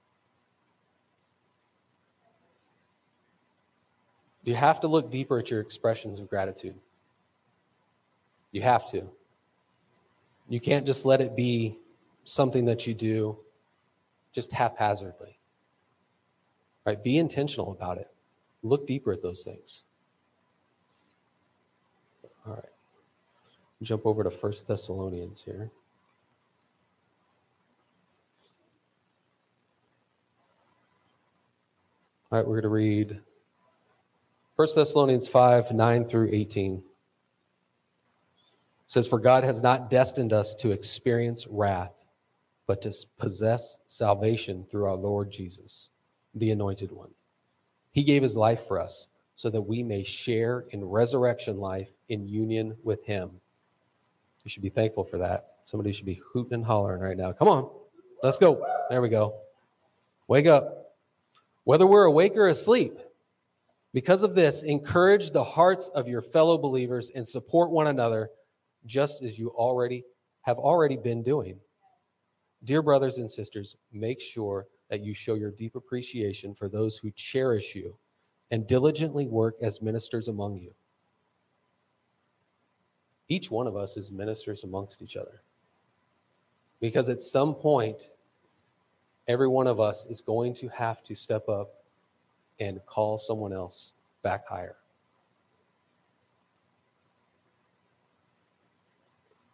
You 4.44 4.54
have 4.54 4.80
to 4.80 4.88
look 4.88 5.10
deeper 5.10 5.38
at 5.38 5.50
your 5.50 5.60
expressions 5.60 6.20
of 6.20 6.28
gratitude. 6.28 6.74
You 8.50 8.60
have 8.62 8.90
to. 8.90 9.08
You 10.48 10.60
can't 10.60 10.84
just 10.84 11.06
let 11.06 11.22
it 11.22 11.34
be 11.34 11.78
something 12.24 12.64
that 12.66 12.86
you 12.86 12.94
do 12.94 13.38
just 14.32 14.52
haphazardly. 14.52 15.38
Right? 16.84 17.02
Be 17.02 17.18
intentional 17.18 17.72
about 17.72 17.98
it. 17.98 18.10
Look 18.62 18.86
deeper 18.86 19.12
at 19.12 19.22
those 19.22 19.44
things. 19.44 19.84
All 22.46 22.54
right. 22.54 22.64
Jump 23.82 24.06
over 24.06 24.24
to 24.24 24.30
First 24.30 24.66
Thessalonians 24.68 25.42
here. 25.44 25.70
All 32.30 32.38
right, 32.38 32.46
we're 32.46 32.54
going 32.54 32.62
to 32.62 32.68
read 32.70 33.20
1 34.56 34.68
Thessalonians 34.74 35.28
5 35.28 35.72
9 35.72 36.04
through 36.04 36.30
18 36.32 36.82
says, 38.86 39.08
For 39.08 39.18
God 39.18 39.44
has 39.44 39.62
not 39.62 39.90
destined 39.90 40.32
us 40.32 40.54
to 40.56 40.70
experience 40.70 41.46
wrath, 41.46 42.01
but 42.72 42.80
to 42.80 43.06
possess 43.18 43.80
salvation 43.86 44.64
through 44.64 44.86
our 44.86 44.94
Lord 44.94 45.30
Jesus, 45.30 45.90
the 46.34 46.50
Anointed 46.50 46.90
One. 46.90 47.10
He 47.90 48.02
gave 48.02 48.22
his 48.22 48.34
life 48.34 48.66
for 48.66 48.80
us 48.80 49.08
so 49.34 49.50
that 49.50 49.60
we 49.60 49.82
may 49.82 50.04
share 50.04 50.64
in 50.70 50.82
resurrection 50.82 51.58
life 51.58 51.90
in 52.08 52.26
union 52.26 52.78
with 52.82 53.04
him. 53.04 53.42
You 54.42 54.48
should 54.48 54.62
be 54.62 54.70
thankful 54.70 55.04
for 55.04 55.18
that. 55.18 55.48
Somebody 55.64 55.92
should 55.92 56.06
be 56.06 56.22
hooting 56.32 56.54
and 56.54 56.64
hollering 56.64 57.02
right 57.02 57.14
now. 57.14 57.32
Come 57.32 57.48
on, 57.48 57.68
let's 58.22 58.38
go. 58.38 58.64
There 58.88 59.02
we 59.02 59.10
go. 59.10 59.34
Wake 60.26 60.46
up. 60.46 60.94
Whether 61.64 61.86
we're 61.86 62.04
awake 62.04 62.38
or 62.38 62.48
asleep, 62.48 62.98
because 63.92 64.22
of 64.22 64.34
this, 64.34 64.62
encourage 64.62 65.32
the 65.32 65.44
hearts 65.44 65.88
of 65.88 66.08
your 66.08 66.22
fellow 66.22 66.56
believers 66.56 67.10
and 67.14 67.28
support 67.28 67.70
one 67.70 67.88
another 67.88 68.30
just 68.86 69.22
as 69.22 69.38
you 69.38 69.50
already 69.50 70.04
have 70.40 70.56
already 70.56 70.96
been 70.96 71.22
doing. 71.22 71.60
Dear 72.64 72.82
brothers 72.82 73.18
and 73.18 73.30
sisters, 73.30 73.76
make 73.92 74.20
sure 74.20 74.66
that 74.88 75.00
you 75.00 75.14
show 75.14 75.34
your 75.34 75.50
deep 75.50 75.74
appreciation 75.74 76.54
for 76.54 76.68
those 76.68 76.96
who 76.98 77.10
cherish 77.12 77.74
you 77.74 77.96
and 78.50 78.66
diligently 78.66 79.26
work 79.26 79.56
as 79.60 79.82
ministers 79.82 80.28
among 80.28 80.58
you. 80.58 80.72
Each 83.28 83.50
one 83.50 83.66
of 83.66 83.76
us 83.76 83.96
is 83.96 84.12
ministers 84.12 84.62
amongst 84.62 85.02
each 85.02 85.16
other. 85.16 85.40
Because 86.80 87.08
at 87.08 87.22
some 87.22 87.54
point, 87.54 88.10
every 89.26 89.48
one 89.48 89.66
of 89.66 89.80
us 89.80 90.04
is 90.06 90.20
going 90.20 90.52
to 90.54 90.68
have 90.68 91.02
to 91.04 91.14
step 91.14 91.48
up 91.48 91.70
and 92.60 92.84
call 92.86 93.18
someone 93.18 93.52
else 93.52 93.94
back 94.22 94.46
higher. 94.46 94.76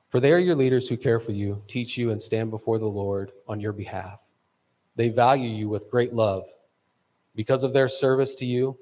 For 0.09 0.21
they 0.21 0.33
are 0.33 0.39
your 0.39 0.55
leaders 0.55 0.89
who 0.89 0.97
care 0.97 1.21
for 1.21 1.33
you, 1.33 1.63
teach 1.67 1.99
you, 1.99 2.11
and 2.11 2.21
stand 2.21 2.51
before 2.51 2.79
the 2.79 2.87
Lord 2.87 3.31
on 3.47 3.61
your 3.61 3.75
behalf. 3.75 4.21
They 4.97 5.11
value 5.11 5.51
you 5.51 5.69
with 5.69 5.91
great 5.91 6.15
love. 6.15 6.47
Because 7.35 7.63
of 7.63 7.73
their 7.73 7.89
service 7.89 8.35
to 8.37 8.47
you, 8.47 8.79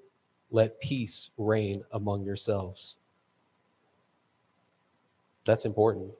let 0.51 0.81
peace 0.81 1.31
reign 1.37 1.85
among 1.93 2.25
yourselves. 2.25 2.97
That's 5.45 5.65
important. 5.65 6.13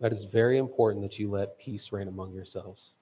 That 0.00 0.12
is 0.12 0.24
very 0.24 0.58
important 0.58 1.02
that 1.02 1.18
you 1.18 1.30
let 1.30 1.58
peace 1.58 1.90
reign 1.90 2.06
among 2.06 2.34
yourselves. 2.34 2.94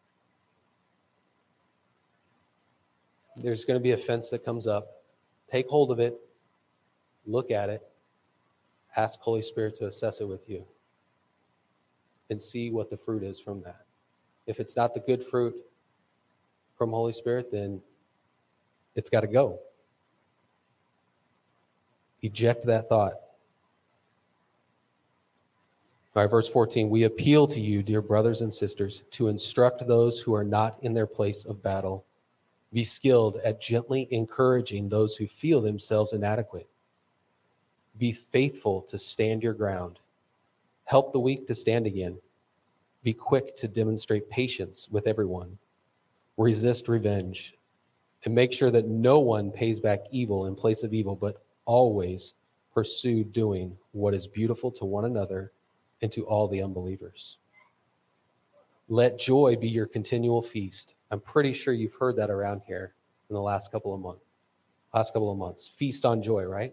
There's 3.36 3.64
going 3.64 3.78
to 3.78 3.82
be 3.82 3.90
a 3.90 3.96
fence 3.96 4.30
that 4.30 4.44
comes 4.44 4.68
up. 4.68 5.02
Take 5.50 5.68
hold 5.68 5.90
of 5.90 5.98
it, 5.98 6.16
look 7.26 7.50
at 7.50 7.68
it, 7.68 7.82
ask 8.96 9.20
Holy 9.20 9.42
Spirit 9.42 9.74
to 9.76 9.86
assess 9.86 10.20
it 10.20 10.28
with 10.28 10.48
you 10.48 10.64
and 12.30 12.40
see 12.40 12.70
what 12.70 12.90
the 12.90 12.96
fruit 12.96 13.22
is 13.22 13.40
from 13.40 13.62
that. 13.62 13.84
If 14.46 14.60
it's 14.60 14.76
not 14.76 14.94
the 14.94 15.00
good 15.00 15.24
fruit 15.24 15.54
from 16.76 16.90
Holy 16.90 17.12
Spirit, 17.12 17.50
then 17.50 17.80
it's 18.94 19.10
got 19.10 19.20
to 19.20 19.26
go. 19.26 19.60
Eject 22.22 22.64
that 22.66 22.88
thought. 22.88 23.14
All 26.14 26.22
right, 26.22 26.30
verse 26.30 26.50
14. 26.50 26.88
We 26.88 27.02
appeal 27.02 27.46
to 27.48 27.60
you, 27.60 27.82
dear 27.82 28.00
brothers 28.00 28.40
and 28.40 28.54
sisters, 28.54 29.02
to 29.10 29.28
instruct 29.28 29.86
those 29.86 30.20
who 30.20 30.32
are 30.34 30.44
not 30.44 30.78
in 30.82 30.94
their 30.94 31.08
place 31.08 31.44
of 31.44 31.62
battle. 31.62 32.04
Be 32.72 32.84
skilled 32.84 33.38
at 33.44 33.60
gently 33.60 34.06
encouraging 34.10 34.88
those 34.88 35.16
who 35.16 35.26
feel 35.26 35.60
themselves 35.60 36.12
inadequate. 36.12 36.68
Be 37.98 38.12
faithful 38.12 38.82
to 38.82 38.98
stand 38.98 39.42
your 39.42 39.54
ground. 39.54 39.98
Help 40.84 41.12
the 41.12 41.20
weak 41.20 41.46
to 41.46 41.54
stand 41.54 41.86
again. 41.86 42.18
Be 43.02 43.12
quick 43.12 43.56
to 43.56 43.68
demonstrate 43.68 44.30
patience 44.30 44.88
with 44.90 45.06
everyone. 45.06 45.58
Resist 46.36 46.88
revenge. 46.88 47.54
And 48.24 48.34
make 48.34 48.52
sure 48.52 48.70
that 48.70 48.88
no 48.88 49.20
one 49.20 49.50
pays 49.50 49.80
back 49.80 50.00
evil 50.10 50.46
in 50.46 50.54
place 50.54 50.82
of 50.82 50.94
evil, 50.94 51.14
but 51.14 51.42
always 51.66 52.34
pursue 52.72 53.22
doing 53.24 53.76
what 53.92 54.14
is 54.14 54.26
beautiful 54.26 54.70
to 54.72 54.84
one 54.84 55.04
another 55.04 55.52
and 56.02 56.10
to 56.12 56.24
all 56.24 56.48
the 56.48 56.62
unbelievers. 56.62 57.38
Let 58.88 59.18
joy 59.18 59.56
be 59.56 59.68
your 59.68 59.86
continual 59.86 60.42
feast. 60.42 60.96
I'm 61.10 61.20
pretty 61.20 61.52
sure 61.52 61.72
you've 61.72 61.94
heard 61.94 62.16
that 62.16 62.30
around 62.30 62.62
here 62.66 62.92
in 63.30 63.34
the 63.34 63.40
last 63.40 63.72
couple 63.72 63.94
of 63.94 64.00
months. 64.00 64.24
Last 64.92 65.12
couple 65.12 65.30
of 65.30 65.38
months. 65.38 65.68
Feast 65.68 66.04
on 66.04 66.22
joy, 66.22 66.44
right? 66.44 66.72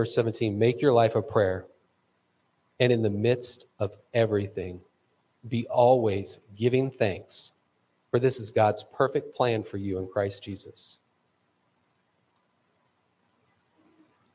Verse 0.00 0.14
17 0.14 0.58
Make 0.58 0.80
your 0.80 0.94
life 0.94 1.14
a 1.14 1.20
prayer, 1.20 1.66
and 2.78 2.90
in 2.90 3.02
the 3.02 3.10
midst 3.10 3.66
of 3.78 3.98
everything, 4.14 4.80
be 5.46 5.66
always 5.66 6.40
giving 6.56 6.90
thanks, 6.90 7.52
for 8.10 8.18
this 8.18 8.40
is 8.40 8.50
God's 8.50 8.82
perfect 8.82 9.34
plan 9.34 9.62
for 9.62 9.76
you 9.76 9.98
in 9.98 10.08
Christ 10.08 10.42
Jesus. 10.42 11.00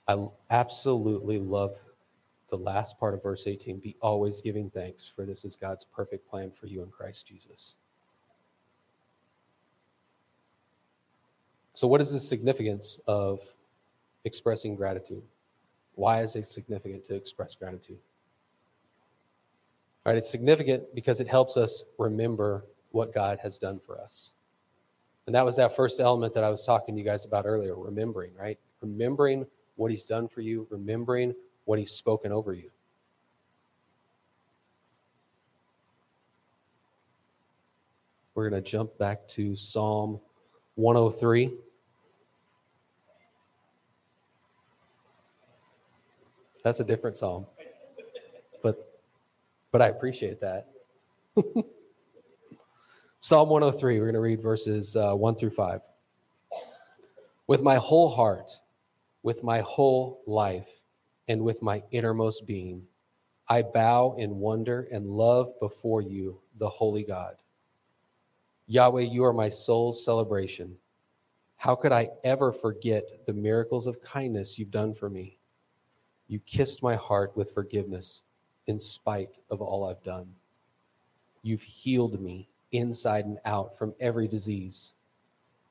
I 0.07 0.27
absolutely 0.51 1.39
love 1.39 1.79
the 2.49 2.57
last 2.57 2.99
part 2.99 3.15
of 3.15 3.23
verse 3.23 3.47
18 3.47 3.79
be 3.79 3.95
always 4.01 4.41
giving 4.41 4.69
thanks, 4.69 5.07
for 5.07 5.25
this 5.25 5.43
is 5.43 5.55
God's 5.55 5.83
perfect 5.83 6.29
plan 6.29 6.51
for 6.51 6.67
you 6.67 6.83
in 6.83 6.91
Christ 6.91 7.27
Jesus. 7.27 7.77
So, 11.73 11.87
what 11.87 12.01
is 12.01 12.13
the 12.13 12.19
significance 12.19 12.99
of 13.07 13.39
expressing 14.25 14.75
gratitude? 14.75 15.23
Why 15.95 16.21
is 16.21 16.35
it 16.35 16.45
significant 16.45 17.03
to 17.05 17.15
express 17.15 17.55
gratitude? 17.55 17.97
All 20.05 20.11
right, 20.11 20.17
it's 20.17 20.29
significant 20.29 20.83
because 20.93 21.19
it 21.19 21.27
helps 21.27 21.57
us 21.57 21.83
remember 21.97 22.65
what 22.91 23.13
God 23.13 23.39
has 23.41 23.57
done 23.57 23.79
for 23.79 23.99
us. 23.99 24.35
And 25.25 25.33
that 25.33 25.43
was 25.43 25.57
that 25.57 25.75
first 25.75 25.99
element 25.99 26.33
that 26.35 26.43
I 26.43 26.49
was 26.49 26.65
talking 26.65 26.95
to 26.95 26.99
you 26.99 27.05
guys 27.05 27.25
about 27.25 27.45
earlier 27.45 27.75
remembering, 27.75 28.31
right? 28.39 28.59
Remembering 28.81 29.47
what 29.75 29.89
He's 29.89 30.05
done 30.05 30.27
for 30.27 30.41
you, 30.41 30.67
remembering 30.69 31.33
what 31.65 31.79
He's 31.79 31.91
spoken 31.91 32.31
over 32.31 32.53
you. 32.53 32.69
We're 38.35 38.49
going 38.49 38.61
to 38.61 38.69
jump 38.69 38.97
back 38.97 39.27
to 39.29 39.55
Psalm 39.55 40.19
103. 40.75 41.53
That's 46.65 46.79
a 46.79 46.83
different 46.83 47.15
psalm. 47.15 47.45
But 48.63 48.91
but 49.71 49.83
I 49.83 49.89
appreciate 49.89 50.41
that. 50.41 50.69
psalm 53.19 53.49
103, 53.49 53.99
we're 53.99 54.05
going 54.05 54.15
to 54.15 54.19
read 54.19 54.41
verses 54.41 54.95
uh, 54.95 55.13
1 55.13 55.35
through 55.35 55.51
5. 55.51 55.81
With 57.45 57.61
my 57.61 57.75
whole 57.75 58.09
heart, 58.09 58.51
with 59.21 59.43
my 59.43 59.59
whole 59.59 60.23
life, 60.25 60.81
and 61.27 61.43
with 61.43 61.61
my 61.61 61.83
innermost 61.91 62.47
being, 62.47 62.81
I 63.47 63.61
bow 63.61 64.15
in 64.17 64.39
wonder 64.39 64.87
and 64.91 65.05
love 65.05 65.51
before 65.59 66.01
you, 66.01 66.39
the 66.57 66.69
holy 66.69 67.03
God. 67.03 67.35
Yahweh, 68.65 69.01
you 69.01 69.23
are 69.23 69.33
my 69.33 69.49
soul's 69.49 70.03
celebration. 70.03 70.77
How 71.57 71.75
could 71.75 71.91
I 71.91 72.09
ever 72.23 72.51
forget 72.51 73.27
the 73.27 73.33
miracles 73.33 73.85
of 73.85 74.01
kindness 74.01 74.57
you've 74.57 74.71
done 74.71 74.95
for 74.95 75.11
me? 75.11 75.37
You 76.27 76.39
kissed 76.39 76.81
my 76.81 76.95
heart 76.95 77.35
with 77.35 77.53
forgiveness 77.53 78.23
in 78.67 78.79
spite 78.79 79.37
of 79.49 79.61
all 79.61 79.87
I've 79.87 80.03
done. 80.03 80.35
You've 81.43 81.61
healed 81.61 82.19
me 82.19 82.47
inside 82.71 83.25
and 83.25 83.37
out 83.45 83.77
from 83.77 83.93
every 83.99 84.27
disease. 84.27 84.95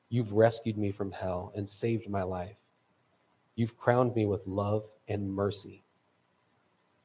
You've 0.09 0.31
rescued 0.33 0.77
me 0.77 0.91
from 0.91 1.11
hell 1.11 1.51
and 1.55 1.67
saved 1.67 2.09
my 2.09 2.23
life. 2.23 2.55
You've 3.55 3.77
crowned 3.77 4.15
me 4.15 4.25
with 4.25 4.47
love 4.47 4.85
and 5.07 5.33
mercy. 5.33 5.83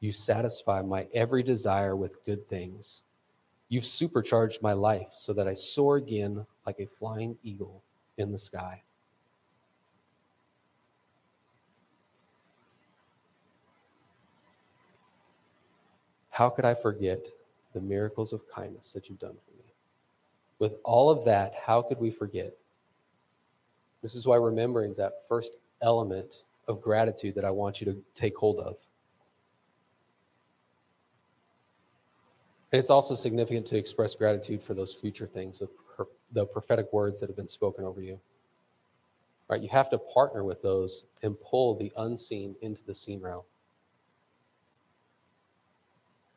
You 0.00 0.12
satisfy 0.12 0.82
my 0.82 1.08
every 1.12 1.42
desire 1.42 1.94
with 1.96 2.24
good 2.24 2.48
things. 2.48 3.02
You've 3.68 3.86
supercharged 3.86 4.62
my 4.62 4.72
life 4.72 5.10
so 5.12 5.32
that 5.32 5.46
I 5.46 5.54
soar 5.54 5.96
again 5.96 6.46
like 6.66 6.80
a 6.80 6.86
flying 6.86 7.38
eagle 7.42 7.82
in 8.16 8.32
the 8.32 8.38
sky. 8.38 8.82
How 16.30 16.48
could 16.48 16.64
I 16.64 16.74
forget 16.74 17.26
the 17.74 17.80
miracles 17.80 18.32
of 18.32 18.48
kindness 18.48 18.92
that 18.92 19.08
you've 19.08 19.18
done 19.18 19.36
for 19.44 19.56
me? 19.56 19.64
With 20.58 20.76
all 20.84 21.10
of 21.10 21.24
that, 21.24 21.54
how 21.54 21.82
could 21.82 21.98
we 21.98 22.10
forget? 22.10 22.54
This 24.02 24.14
is 24.14 24.26
why 24.26 24.36
remembering 24.36 24.90
is 24.90 24.96
that 24.96 25.26
first 25.28 25.58
element 25.82 26.44
of 26.68 26.80
gratitude 26.80 27.34
that 27.34 27.44
I 27.44 27.50
want 27.50 27.80
you 27.80 27.86
to 27.86 28.02
take 28.14 28.36
hold 28.36 28.60
of. 28.60 28.78
And 32.72 32.78
it's 32.78 32.90
also 32.90 33.14
significant 33.14 33.66
to 33.66 33.76
express 33.76 34.14
gratitude 34.14 34.62
for 34.62 34.74
those 34.74 34.94
future 34.94 35.26
things, 35.26 35.60
the 36.32 36.46
prophetic 36.46 36.92
words 36.92 37.20
that 37.20 37.28
have 37.28 37.36
been 37.36 37.48
spoken 37.48 37.84
over 37.84 38.00
you. 38.00 38.20
Right? 39.48 39.60
You 39.60 39.68
have 39.70 39.90
to 39.90 39.98
partner 39.98 40.44
with 40.44 40.62
those 40.62 41.06
and 41.24 41.40
pull 41.40 41.74
the 41.74 41.92
unseen 41.96 42.54
into 42.62 42.84
the 42.84 42.94
seen 42.94 43.20
realm. 43.20 43.42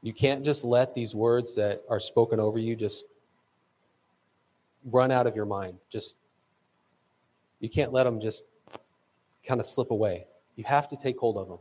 You 0.03 0.11
can't 0.11 0.43
just 0.43 0.65
let 0.65 0.93
these 0.93 1.15
words 1.15 1.55
that 1.55 1.81
are 1.89 1.99
spoken 1.99 2.39
over 2.39 2.59
you 2.59 2.75
just 2.75 3.05
run 4.85 5.11
out 5.11 5.27
of 5.27 5.35
your 5.35 5.45
mind. 5.45 5.77
Just 5.89 6.17
you 7.61 7.69
can't 7.69 7.93
let 7.93 8.03
them 8.03 8.19
just 8.19 8.43
kind 9.47 9.61
of 9.61 9.65
slip 9.65 9.91
away. 9.91 10.27
You 10.57 10.65
have 10.65 10.89
to 10.89 10.97
take 10.97 11.17
hold 11.17 11.37
of 11.37 11.47
them. 11.47 11.59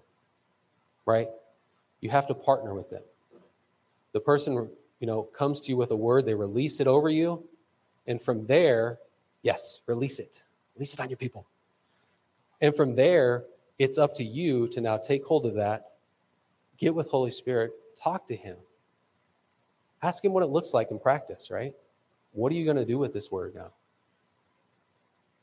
Right? 1.07 1.28
You 2.00 2.11
have 2.11 2.26
to 2.26 2.35
partner 2.35 2.74
with 2.74 2.90
them. 2.90 3.02
The 4.12 4.20
person, 4.20 4.68
you 4.98 5.07
know, 5.07 5.22
comes 5.22 5.61
to 5.62 5.70
you 5.70 5.76
with 5.76 5.92
a 5.92 5.96
word, 5.96 6.26
they 6.26 6.35
release 6.35 6.81
it 6.81 6.88
over 6.88 7.09
you, 7.09 7.44
and 8.09 8.20
from 8.20 8.46
there, 8.46 8.98
yes, 9.42 9.83
release 9.87 10.18
it. 10.18 10.42
Release 10.74 10.94
it 10.94 11.00
on 11.00 11.09
your 11.09 11.16
people. 11.16 11.46
And 12.61 12.74
from 12.74 12.96
there, 12.96 13.44
it's 13.78 13.98
up 13.98 14.14
to 14.16 14.24
you 14.24 14.66
to 14.68 14.81
now 14.81 14.96
take 14.96 15.24
hold 15.24 15.46
of 15.46 15.55
that, 15.55 15.92
get 16.76 16.94
with 16.94 17.09
Holy 17.09 17.31
Spirit, 17.31 17.72
Talk 18.02 18.26
to 18.28 18.36
him. 18.36 18.56
Ask 20.02 20.24
him 20.24 20.32
what 20.32 20.42
it 20.42 20.48
looks 20.48 20.74
like 20.74 20.90
in 20.90 20.98
practice, 20.98 21.50
right? 21.50 21.74
What 22.32 22.50
are 22.52 22.56
you 22.56 22.64
going 22.64 22.76
to 22.76 22.84
do 22.84 22.98
with 22.98 23.12
this 23.12 23.30
word 23.30 23.54
now? 23.54 23.70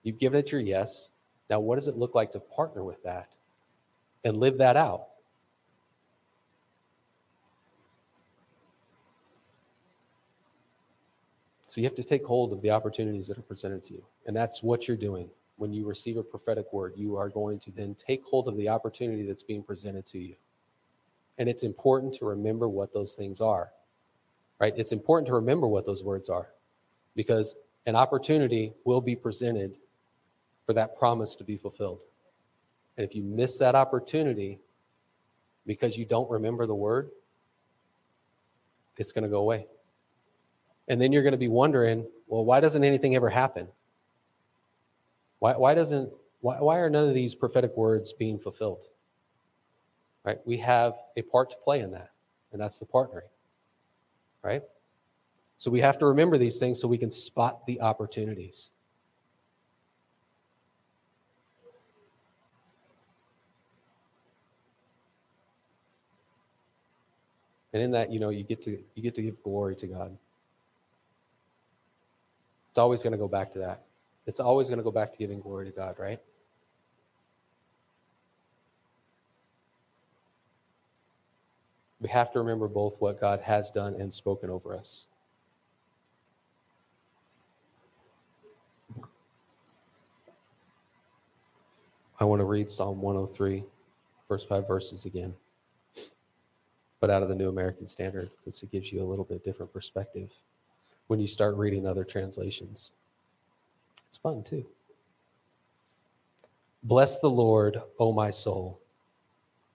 You've 0.04 0.20
given 0.20 0.40
it 0.40 0.52
your 0.52 0.60
yes. 0.60 1.12
Now, 1.50 1.60
what 1.60 1.76
does 1.76 1.88
it 1.88 1.96
look 1.96 2.16
like 2.16 2.32
to 2.32 2.40
partner 2.40 2.84
with 2.84 3.02
that 3.04 3.30
and 4.24 4.38
live 4.38 4.58
that 4.58 4.76
out? 4.76 5.06
So 11.68 11.80
you 11.80 11.86
have 11.86 11.96
to 11.96 12.04
take 12.04 12.26
hold 12.26 12.52
of 12.52 12.62
the 12.62 12.72
opportunities 12.72 13.28
that 13.28 13.38
are 13.38 13.44
presented 13.44 13.84
to 13.84 13.94
you. 13.94 14.04
And 14.26 14.36
that's 14.36 14.64
what 14.64 14.88
you're 14.88 14.98
doing. 14.98 15.30
When 15.58 15.72
you 15.72 15.86
receive 15.86 16.18
a 16.18 16.24
prophetic 16.24 16.74
word, 16.74 16.94
you 16.96 17.16
are 17.16 17.30
going 17.30 17.60
to 17.60 17.72
then 17.72 17.94
take 17.96 18.26
hold 18.26 18.48
of 18.48 18.58
the 18.58 18.70
opportunity 18.70 19.24
that's 19.24 19.44
being 19.44 19.62
presented 19.62 20.06
to 20.08 20.20
you. 20.20 20.36
And 21.40 21.50
it's 21.50 21.64
important 21.64 22.14
to 22.16 22.26
remember 22.26 22.70
what 22.70 22.94
those 22.94 23.16
things 23.16 23.42
are, 23.42 23.72
right? 24.60 24.74
It's 24.78 24.92
important 24.92 25.28
to 25.28 25.34
remember 25.34 25.68
what 25.68 25.86
those 25.86 26.04
words 26.04 26.30
are 26.30 26.50
because 27.16 27.56
an 27.86 27.96
opportunity 27.96 28.74
will 28.84 29.02
be 29.02 29.16
presented 29.16 29.78
for 30.66 30.74
that 30.74 30.98
promise 30.98 31.36
to 31.38 31.44
be 31.44 31.58
fulfilled. 31.58 32.02
And 32.98 33.06
if 33.06 33.16
you 33.16 33.24
miss 33.24 33.58
that 33.58 33.74
opportunity 33.74 34.60
because 35.66 35.98
you 35.98 36.06
don't 36.06 36.30
remember 36.30 36.68
the 36.68 36.76
word, 36.76 37.10
it's 38.98 39.14
going 39.14 39.24
to 39.24 39.30
go 39.30 39.40
away. 39.40 39.66
And 40.88 41.02
then 41.02 41.14
you're 41.14 41.24
going 41.24 41.32
to 41.32 41.38
be 41.38 41.48
wondering, 41.48 42.06
well, 42.28 42.44
why 42.44 42.60
doesn't 42.60 42.84
anything 42.84 43.16
ever 43.16 43.30
happen? 43.30 43.70
Why, 45.40 45.56
why 45.56 45.74
doesn't 45.74 46.12
why, 46.42 46.60
why 46.60 46.80
are 46.80 46.90
none 46.90 47.08
of 47.08 47.14
these 47.14 47.36
prophetic 47.36 47.76
words 47.76 48.14
being 48.14 48.40
fulfilled? 48.40 48.86
Right? 50.30 50.38
We 50.46 50.58
have 50.58 50.94
a 51.18 51.24
part 51.24 51.50
to 51.50 51.58
play 51.58 51.80
in 51.80 51.90
that, 51.92 52.12
and 52.52 52.62
that's 52.62 52.78
the 52.78 52.86
partnering, 52.86 53.30
right? 54.44 54.62
So 55.58 55.72
we 55.72 55.82
have 55.82 55.98
to 56.00 56.06
remember 56.06 56.38
these 56.38 56.60
things 56.60 56.80
so 56.80 56.88
we 56.88 57.00
can 57.00 57.10
spot 57.10 57.66
the 57.66 57.82
opportunities. 57.82 58.72
And 67.74 67.82
in 67.82 67.92
that, 67.92 68.12
you 68.12 68.20
know, 68.20 68.30
you 68.30 68.44
get 68.44 68.62
to 68.64 68.78
you 68.94 69.02
get 69.02 69.16
to 69.16 69.24
give 69.24 69.42
glory 69.42 69.76
to 69.78 69.88
God. 69.88 70.16
It's 72.70 72.78
always 72.78 73.02
going 73.02 73.14
to 73.14 73.18
go 73.18 73.28
back 73.28 73.52
to 73.54 73.60
that. 73.60 73.82
It's 74.28 74.40
always 74.40 74.70
going 74.70 74.78
to 74.78 74.84
go 74.84 74.92
back 74.92 75.12
to 75.12 75.18
giving 75.18 75.40
glory 75.40 75.66
to 75.66 75.72
God, 75.72 75.96
right? 75.98 76.20
We 82.10 82.14
have 82.14 82.32
to 82.32 82.40
remember 82.40 82.68
both 82.68 83.00
what 83.00 83.22
God 83.22 83.40
has 83.42 83.70
done 83.70 83.94
and 83.94 84.12
spoken 84.12 84.50
over 84.50 84.76
us. 84.76 85.06
I 92.20 92.26
want 92.26 92.40
to 92.40 92.46
read 92.46 92.72
Psalm 92.72 93.00
103, 93.00 93.64
first 94.24 94.50
five 94.50 94.68
verses 94.68 95.06
again, 95.06 95.36
but 97.00 97.12
out 97.12 97.22
of 97.22 97.30
the 97.30 97.36
New 97.36 97.48
American 97.48 97.86
Standard 97.86 98.32
because 98.40 98.64
it 98.64 98.72
gives 98.72 98.92
you 98.92 99.04
a 99.04 99.06
little 99.06 99.24
bit 99.24 99.44
different 99.44 99.72
perspective 99.72 100.32
when 101.06 101.20
you 101.20 101.28
start 101.28 101.58
reading 101.58 101.86
other 101.86 102.04
translations. 102.04 102.94
It's 104.08 104.18
fun 104.18 104.42
too. 104.42 104.66
Bless 106.82 107.20
the 107.20 107.30
Lord, 107.30 107.80
O 108.00 108.14
my 108.14 108.32
soul, 108.32 108.80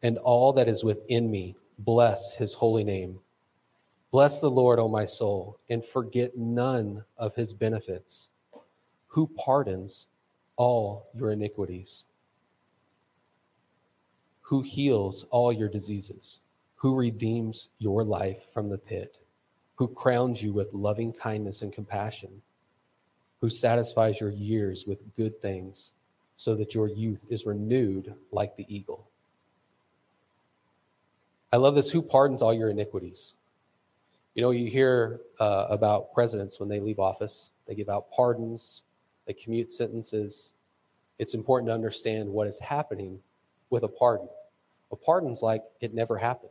and 0.03 0.18
all 0.18 0.53
that 0.55 0.66
is 0.66 0.83
within 0.83 1.31
me 1.31 1.55
Bless 1.79 2.37
his 2.37 2.55
holy 2.55 2.85
name. 2.85 3.21
Bless 4.11 4.41
the 4.41 4.51
Lord, 4.51 4.79
O 4.79 4.89
my 4.89 5.05
soul, 5.05 5.59
and 5.69 5.85
forget 5.85 6.37
none 6.37 7.05
of 7.19 7.35
his 7.35 7.53
benefits, 7.53 8.31
who 9.09 9.29
pardons 9.37 10.07
all 10.57 11.09
your 11.15 11.33
iniquities, 11.33 12.07
who 14.41 14.63
heals 14.63 15.25
all 15.31 15.53
your 15.53 15.69
diseases, 15.69 16.43
who 16.77 16.95
redeems 16.95 17.71
your 17.79 18.05
life 18.05 18.51
from 18.53 18.69
the 18.69 18.79
pit, 18.79 19.19
who 19.75 19.89
crowns 19.89 20.43
you 20.43 20.53
with 20.53 20.73
loving 20.75 21.13
kindness 21.13 21.63
and 21.63 21.73
compassion 21.73 22.43
who 23.45 23.51
satisfies 23.51 24.23
your 24.23 24.31
years 24.31 24.87
with 24.87 25.15
good 25.17 25.39
things, 25.43 25.93
so 26.35 26.55
that 26.55 26.75
your 26.75 26.89
youth 26.89 27.27
is 27.29 27.45
renewed 27.45 28.15
like 28.33 28.57
the 28.57 28.65
eagle. 28.75 29.07
I 31.55 31.57
love 31.57 31.77
this 31.77 31.93
who 31.93 32.03
pardons 32.03 32.43
all 32.43 32.53
your 32.53 32.69
iniquities. 32.69 33.35
You 34.35 34.43
know, 34.43 34.51
you 34.51 34.69
hear 34.69 35.21
uh, 35.38 35.69
about 35.71 36.12
presidents 36.12 36.59
when 36.59 36.69
they 36.69 36.81
leave 36.81 36.99
office, 36.99 37.53
they 37.69 37.77
give 37.77 37.88
out 37.88 38.11
pardons, 38.11 38.83
they 39.25 39.35
commute 39.35 39.71
sentences. 39.71 40.53
It's 41.21 41.33
important 41.33 41.69
to 41.69 41.73
understand 41.73 42.29
what 42.29 42.49
is 42.49 42.59
happening 42.59 43.21
with 43.71 43.85
a 43.85 43.88
pardon. 43.88 44.29
A 44.90 44.97
pardon's 44.97 45.45
like 45.45 45.62
it 45.81 45.95
never 45.95 46.19
happened. 46.19 46.51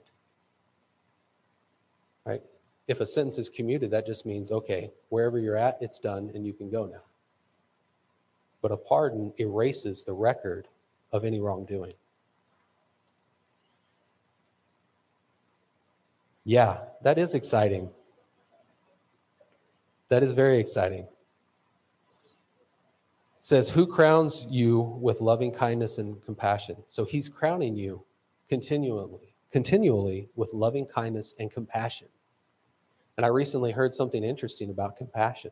Right? 2.23 2.41
If 2.87 3.01
a 3.01 3.05
sentence 3.05 3.37
is 3.37 3.49
commuted, 3.49 3.91
that 3.91 4.05
just 4.05 4.25
means, 4.25 4.53
okay, 4.53 4.89
wherever 5.09 5.37
you're 5.37 5.57
at, 5.57 5.79
it's 5.81 5.99
done 5.99 6.31
and 6.33 6.45
you 6.45 6.53
can 6.53 6.69
go 6.69 6.85
now. 6.85 7.03
But 8.61 8.71
a 8.71 8.77
pardon 8.77 9.33
erases 9.37 10.05
the 10.05 10.13
record 10.13 10.69
of 11.11 11.25
any 11.25 11.41
wrongdoing. 11.41 11.91
Yeah, 16.45 16.77
that 17.03 17.17
is 17.17 17.33
exciting. 17.33 17.91
That 20.09 20.23
is 20.23 20.33
very 20.33 20.59
exciting. 20.59 21.07
It 23.37 23.45
says, 23.45 23.69
Who 23.71 23.87
crowns 23.87 24.45
you 24.49 24.81
with 25.01 25.21
loving 25.21 25.51
kindness 25.51 25.97
and 25.97 26.23
compassion? 26.25 26.77
So 26.87 27.05
he's 27.05 27.29
crowning 27.29 27.75
you 27.75 28.03
continually, 28.49 29.33
continually 29.51 30.29
with 30.35 30.53
loving 30.53 30.85
kindness 30.85 31.33
and 31.39 31.51
compassion. 31.51 32.09
And 33.17 33.25
I 33.25 33.29
recently 33.29 33.71
heard 33.71 33.93
something 33.93 34.23
interesting 34.23 34.69
about 34.69 34.97
compassion. 34.97 35.51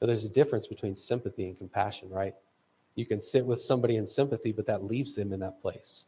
Now, 0.00 0.06
there's 0.06 0.24
a 0.24 0.30
difference 0.30 0.66
between 0.66 0.96
sympathy 0.96 1.46
and 1.46 1.56
compassion, 1.56 2.10
right? 2.10 2.34
You 2.94 3.06
can 3.06 3.20
sit 3.20 3.44
with 3.44 3.60
somebody 3.60 3.96
in 3.96 4.06
sympathy, 4.06 4.50
but 4.52 4.66
that 4.66 4.84
leaves 4.84 5.14
them 5.14 5.32
in 5.32 5.40
that 5.40 5.60
place. 5.60 6.06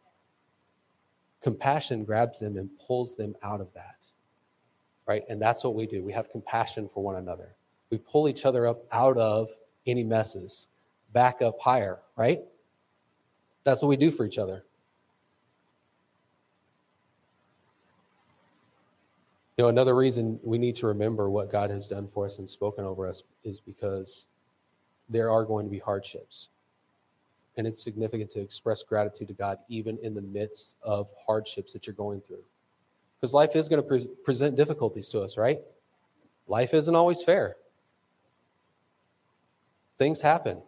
Compassion 1.42 2.04
grabs 2.04 2.40
them 2.40 2.56
and 2.56 2.70
pulls 2.86 3.16
them 3.16 3.34
out 3.42 3.60
of 3.60 3.72
that, 3.74 3.96
right? 5.06 5.24
And 5.28 5.42
that's 5.42 5.64
what 5.64 5.74
we 5.74 5.86
do. 5.86 6.02
We 6.02 6.12
have 6.12 6.30
compassion 6.30 6.88
for 6.88 7.02
one 7.02 7.16
another. 7.16 7.56
We 7.90 7.98
pull 7.98 8.28
each 8.28 8.46
other 8.46 8.66
up 8.66 8.84
out 8.92 9.16
of 9.18 9.50
any 9.86 10.04
messes, 10.04 10.68
back 11.12 11.42
up 11.42 11.58
higher, 11.60 11.98
right? 12.16 12.40
That's 13.64 13.82
what 13.82 13.88
we 13.88 13.96
do 13.96 14.10
for 14.10 14.24
each 14.24 14.38
other. 14.38 14.64
You 19.56 19.64
know, 19.64 19.68
another 19.68 19.94
reason 19.94 20.40
we 20.42 20.58
need 20.58 20.76
to 20.76 20.86
remember 20.86 21.28
what 21.28 21.50
God 21.50 21.70
has 21.70 21.86
done 21.86 22.08
for 22.08 22.24
us 22.24 22.38
and 22.38 22.48
spoken 22.48 22.84
over 22.84 23.06
us 23.06 23.22
is 23.44 23.60
because 23.60 24.28
there 25.08 25.30
are 25.30 25.44
going 25.44 25.66
to 25.66 25.70
be 25.70 25.78
hardships. 25.78 26.48
And 27.56 27.66
it's 27.66 27.82
significant 27.82 28.30
to 28.30 28.40
express 28.40 28.82
gratitude 28.82 29.28
to 29.28 29.34
God 29.34 29.58
even 29.68 29.98
in 29.98 30.14
the 30.14 30.22
midst 30.22 30.78
of 30.82 31.12
hardships 31.26 31.72
that 31.74 31.86
you're 31.86 31.94
going 31.94 32.20
through. 32.20 32.42
Because 33.20 33.34
life 33.34 33.54
is 33.54 33.68
going 33.68 33.82
to 33.82 33.86
pre- 33.86 34.08
present 34.24 34.56
difficulties 34.56 35.08
to 35.10 35.20
us, 35.20 35.36
right? 35.36 35.60
Life 36.48 36.74
isn't 36.74 36.94
always 36.94 37.22
fair. 37.22 37.56
Things 39.98 40.20
happen. 40.20 40.60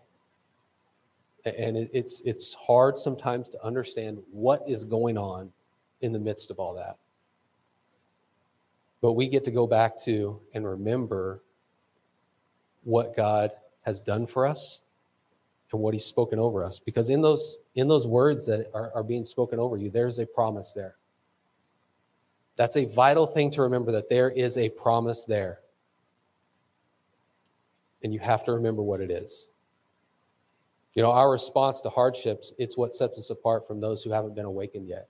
And 1.44 1.76
it's, 1.92 2.22
it's 2.24 2.54
hard 2.54 2.96
sometimes 2.96 3.48
to 3.50 3.64
understand 3.64 4.22
what 4.30 4.62
is 4.66 4.84
going 4.84 5.18
on 5.18 5.52
in 6.00 6.12
the 6.12 6.20
midst 6.20 6.50
of 6.50 6.58
all 6.58 6.74
that. 6.74 6.96
But 9.00 9.12
we 9.12 9.28
get 9.28 9.44
to 9.44 9.50
go 9.50 9.66
back 9.66 9.98
to 10.04 10.40
and 10.54 10.66
remember 10.66 11.42
what 12.84 13.16
God 13.16 13.50
has 13.82 14.00
done 14.00 14.26
for 14.26 14.46
us 14.46 14.82
what 15.80 15.94
he's 15.94 16.04
spoken 16.04 16.38
over 16.38 16.64
us 16.64 16.78
because 16.80 17.10
in 17.10 17.22
those 17.22 17.58
in 17.74 17.88
those 17.88 18.06
words 18.06 18.46
that 18.46 18.70
are, 18.74 18.90
are 18.94 19.02
being 19.02 19.24
spoken 19.24 19.58
over 19.58 19.76
you 19.76 19.90
there's 19.90 20.18
a 20.18 20.26
promise 20.26 20.72
there 20.74 20.96
that's 22.56 22.76
a 22.76 22.84
vital 22.84 23.26
thing 23.26 23.50
to 23.50 23.62
remember 23.62 23.92
that 23.92 24.08
there 24.08 24.30
is 24.30 24.58
a 24.58 24.68
promise 24.68 25.24
there 25.24 25.60
and 28.02 28.12
you 28.12 28.20
have 28.20 28.44
to 28.44 28.52
remember 28.52 28.82
what 28.82 29.00
it 29.00 29.10
is 29.10 29.48
you 30.94 31.02
know 31.02 31.10
our 31.10 31.30
response 31.30 31.80
to 31.80 31.88
hardships 31.88 32.52
it's 32.58 32.76
what 32.76 32.92
sets 32.92 33.18
us 33.18 33.30
apart 33.30 33.66
from 33.66 33.80
those 33.80 34.02
who 34.02 34.10
haven't 34.10 34.34
been 34.34 34.44
awakened 34.44 34.88
yet 34.88 35.08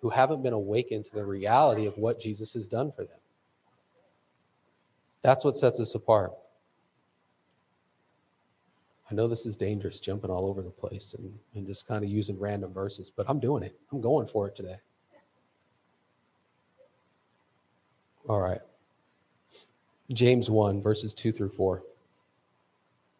who 0.00 0.10
haven't 0.10 0.42
been 0.42 0.52
awakened 0.52 1.04
to 1.04 1.14
the 1.14 1.24
reality 1.24 1.86
of 1.86 1.96
what 1.98 2.20
Jesus 2.20 2.54
has 2.54 2.68
done 2.68 2.92
for 2.92 3.02
them. 3.02 3.18
That's 5.22 5.44
what 5.44 5.56
sets 5.56 5.80
us 5.80 5.94
apart. 5.94 6.32
I 9.10 9.14
know 9.14 9.28
this 9.28 9.46
is 9.46 9.56
dangerous, 9.56 10.00
jumping 10.00 10.30
all 10.30 10.46
over 10.46 10.62
the 10.62 10.70
place 10.70 11.14
and, 11.14 11.38
and 11.54 11.66
just 11.66 11.86
kind 11.86 12.02
of 12.02 12.10
using 12.10 12.38
random 12.38 12.72
verses, 12.72 13.10
but 13.10 13.26
I'm 13.28 13.38
doing 13.38 13.62
it. 13.62 13.78
I'm 13.92 14.00
going 14.00 14.26
for 14.26 14.48
it 14.48 14.56
today. 14.56 14.76
All 18.28 18.40
right. 18.40 18.60
James 20.12 20.50
1, 20.50 20.82
verses 20.82 21.14
2 21.14 21.30
through 21.30 21.50
4. 21.50 21.82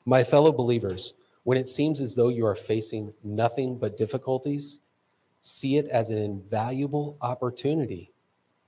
My 0.05 0.25
fellow 0.25 0.53
believers, 0.53 1.15
when 1.45 1.59
it 1.59 1.69
seems 1.69 2.01
as 2.01 2.15
though 2.15 2.29
you 2.29 2.47
are 2.47 2.57
facing 2.57 3.13
nothing 3.23 3.79
but 3.79 3.97
difficulties, 3.97 4.81
see 5.43 5.77
it 5.77 5.87
as 5.87 6.11
an 6.11 6.19
invaluable 6.19 7.17
opportunity 7.21 8.11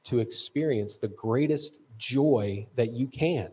to 0.04 0.20
experience 0.20 0.98
the 0.98 1.09
greatest 1.09 1.78
joy 1.96 2.66
that 2.76 2.92
you 2.92 3.09
can. 3.09 3.50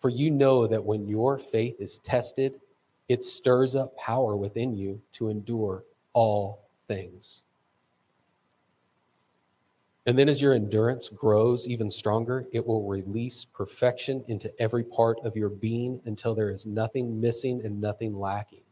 For 0.00 0.08
you 0.08 0.30
know 0.30 0.66
that 0.66 0.84
when 0.84 1.06
your 1.06 1.38
faith 1.38 1.80
is 1.80 1.98
tested, 1.98 2.60
it 3.08 3.22
stirs 3.22 3.76
up 3.76 3.96
power 3.96 4.36
within 4.36 4.76
you 4.76 5.00
to 5.14 5.28
endure 5.28 5.84
all 6.12 6.62
things. 6.88 7.44
And 10.06 10.18
then, 10.18 10.28
as 10.28 10.42
your 10.42 10.54
endurance 10.54 11.08
grows 11.08 11.68
even 11.68 11.90
stronger, 11.90 12.46
it 12.52 12.66
will 12.66 12.88
release 12.88 13.44
perfection 13.44 14.24
into 14.26 14.50
every 14.60 14.82
part 14.82 15.18
of 15.22 15.36
your 15.36 15.50
being 15.50 16.00
until 16.06 16.34
there 16.34 16.50
is 16.50 16.66
nothing 16.66 17.20
missing 17.20 17.60
and 17.64 17.80
nothing 17.80 18.18
lacking. 18.18 18.62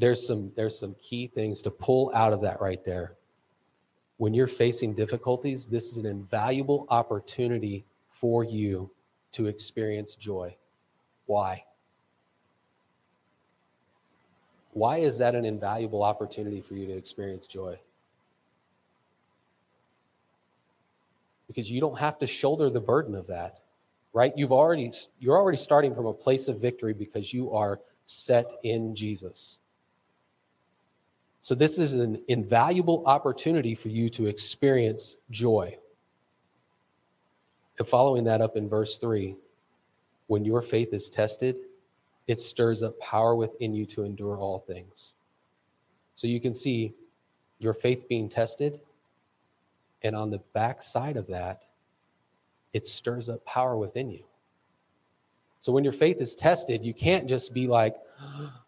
there's 0.00 0.26
some 0.26 0.50
there's 0.56 0.78
some 0.78 0.96
key 1.02 1.26
things 1.26 1.62
to 1.62 1.70
pull 1.70 2.10
out 2.14 2.32
of 2.32 2.40
that 2.40 2.60
right 2.60 2.84
there 2.84 3.14
when 4.16 4.32
you're 4.34 4.46
facing 4.46 4.94
difficulties 4.94 5.66
this 5.66 5.92
is 5.92 5.98
an 5.98 6.06
invaluable 6.06 6.86
opportunity 6.88 7.84
for 8.20 8.44
you 8.44 8.90
to 9.32 9.46
experience 9.46 10.14
joy. 10.14 10.54
Why? 11.26 11.64
Why 14.72 14.98
is 14.98 15.18
that 15.18 15.34
an 15.34 15.44
invaluable 15.44 16.02
opportunity 16.02 16.60
for 16.60 16.74
you 16.74 16.86
to 16.86 16.92
experience 16.92 17.46
joy? 17.46 17.78
Because 21.46 21.70
you 21.70 21.80
don't 21.80 21.98
have 21.98 22.18
to 22.20 22.26
shoulder 22.26 22.70
the 22.70 22.80
burden 22.80 23.14
of 23.14 23.26
that 23.28 23.60
right? 24.12 24.32
You've 24.36 24.52
already 24.52 24.90
you're 25.18 25.36
already 25.36 25.58
starting 25.58 25.94
from 25.94 26.06
a 26.06 26.12
place 26.12 26.48
of 26.48 26.60
victory 26.60 26.92
because 26.92 27.32
you 27.32 27.52
are 27.52 27.80
set 28.06 28.50
in 28.62 28.94
jesus. 28.94 29.60
So, 31.42 31.54
this 31.54 31.78
is 31.78 31.94
an 31.94 32.22
invaluable 32.28 33.02
opportunity 33.06 33.74
for 33.74 33.88
you 33.88 34.10
to 34.10 34.26
experience 34.26 35.16
joy. 35.30 35.78
And 37.80 37.88
following 37.88 38.24
that 38.24 38.42
up 38.42 38.56
in 38.58 38.68
verse 38.68 38.98
3, 38.98 39.34
when 40.26 40.44
your 40.44 40.60
faith 40.60 40.92
is 40.92 41.08
tested, 41.08 41.56
it 42.26 42.38
stirs 42.38 42.82
up 42.82 43.00
power 43.00 43.34
within 43.34 43.74
you 43.74 43.86
to 43.86 44.04
endure 44.04 44.36
all 44.36 44.58
things. 44.58 45.14
So, 46.14 46.26
you 46.26 46.42
can 46.42 46.52
see 46.52 46.92
your 47.58 47.72
faith 47.72 48.06
being 48.06 48.28
tested, 48.28 48.80
and 50.02 50.14
on 50.14 50.28
the 50.28 50.40
back 50.52 50.82
side 50.82 51.16
of 51.16 51.28
that, 51.28 51.64
it 52.74 52.86
stirs 52.86 53.30
up 53.30 53.46
power 53.46 53.78
within 53.78 54.10
you. 54.10 54.24
So, 55.62 55.72
when 55.72 55.82
your 55.82 55.94
faith 55.94 56.20
is 56.20 56.34
tested, 56.34 56.84
you 56.84 56.92
can't 56.92 57.26
just 57.26 57.54
be 57.54 57.66
like, 57.66 57.96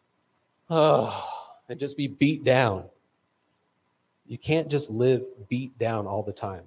oh, 0.71 1.29
and 1.69 1.79
just 1.79 1.99
be 1.99 2.07
beat 2.07 2.45
down. 2.45 2.85
You 4.27 4.39
can't 4.39 4.71
just 4.71 4.91
live 4.91 5.27
beat 5.51 5.77
down 5.77 6.07
all 6.07 6.23
the 6.23 6.33
time. 6.33 6.65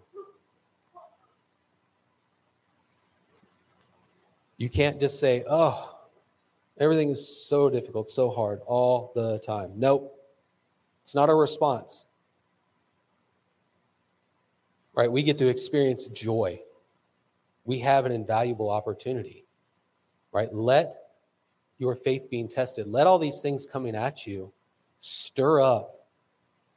You 4.66 4.72
can't 4.72 5.00
just 5.00 5.20
say, 5.20 5.44
oh, 5.48 5.96
everything 6.80 7.10
is 7.10 7.46
so 7.48 7.70
difficult, 7.70 8.10
so 8.10 8.32
hard 8.32 8.62
all 8.66 9.12
the 9.14 9.38
time. 9.46 9.74
Nope. 9.76 10.20
It's 11.04 11.14
not 11.14 11.30
a 11.30 11.36
response. 11.36 12.08
Right? 14.96 15.12
We 15.12 15.22
get 15.22 15.38
to 15.38 15.50
experience 15.50 16.08
joy. 16.08 16.64
We 17.66 17.78
have 17.82 18.08
an 18.08 18.12
invaluable 18.12 18.72
opportunity. 18.72 19.46
Right? 20.32 20.52
Let 20.52 20.96
your 21.78 21.94
faith 21.94 22.28
being 22.32 22.48
tested, 22.48 22.88
let 22.88 23.06
all 23.06 23.20
these 23.20 23.44
things 23.44 23.68
coming 23.68 23.96
at 23.96 24.26
you 24.26 24.52
stir 25.00 25.62
up 25.62 26.08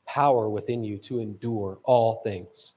power 0.07 0.51
within 0.51 0.85
you 0.85 0.99
to 0.99 1.21
endure 1.21 1.79
all 1.85 2.17
things. 2.17 2.75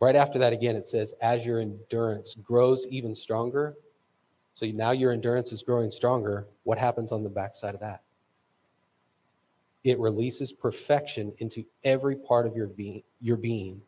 Right 0.00 0.16
after 0.16 0.38
that, 0.38 0.52
again, 0.52 0.76
it 0.76 0.86
says, 0.86 1.14
as 1.20 1.44
your 1.44 1.60
endurance 1.60 2.34
grows 2.34 2.86
even 2.88 3.14
stronger. 3.14 3.74
So 4.54 4.66
now 4.66 4.92
your 4.92 5.12
endurance 5.12 5.52
is 5.52 5.62
growing 5.62 5.90
stronger. 5.90 6.46
What 6.64 6.78
happens 6.78 7.12
on 7.12 7.24
the 7.24 7.28
backside 7.28 7.74
of 7.74 7.80
that? 7.80 8.02
It 9.84 9.98
releases 9.98 10.52
perfection 10.52 11.32
into 11.38 11.64
every 11.84 12.16
part 12.16 12.46
of 12.46 12.56
your 12.56 12.68
being, 12.68 13.02
your 13.20 13.36
being 13.36 13.82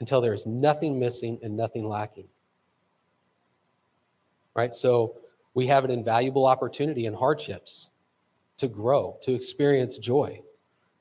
until 0.00 0.20
there 0.20 0.32
is 0.32 0.46
nothing 0.46 0.98
missing 0.98 1.38
and 1.42 1.56
nothing 1.56 1.88
lacking. 1.88 2.28
Right? 4.54 4.72
So 4.72 5.16
we 5.54 5.66
have 5.68 5.84
an 5.84 5.90
invaluable 5.90 6.46
opportunity 6.46 7.06
in 7.06 7.14
hardships 7.14 7.90
to 8.58 8.68
grow, 8.68 9.16
to 9.22 9.32
experience 9.32 9.98
joy, 9.98 10.42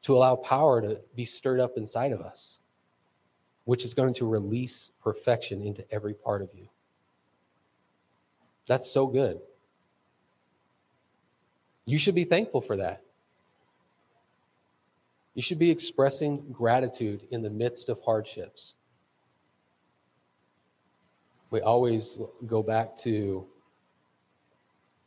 to 0.03 0.15
allow 0.15 0.35
power 0.35 0.81
to 0.81 1.01
be 1.15 1.25
stirred 1.25 1.59
up 1.59 1.77
inside 1.77 2.11
of 2.11 2.21
us, 2.21 2.60
which 3.65 3.85
is 3.85 3.93
going 3.93 4.13
to 4.15 4.27
release 4.27 4.91
perfection 5.03 5.61
into 5.61 5.85
every 5.91 6.13
part 6.13 6.41
of 6.41 6.49
you. 6.53 6.67
That's 8.67 8.89
so 8.89 9.07
good. 9.07 9.39
You 11.85 11.97
should 11.97 12.15
be 12.15 12.23
thankful 12.23 12.61
for 12.61 12.77
that. 12.77 13.01
You 15.33 15.41
should 15.41 15.59
be 15.59 15.71
expressing 15.71 16.51
gratitude 16.51 17.27
in 17.31 17.41
the 17.41 17.49
midst 17.49 17.89
of 17.89 18.01
hardships. 18.01 18.75
We 21.49 21.61
always 21.61 22.19
go 22.47 22.63
back 22.63 22.95
to, 22.97 23.45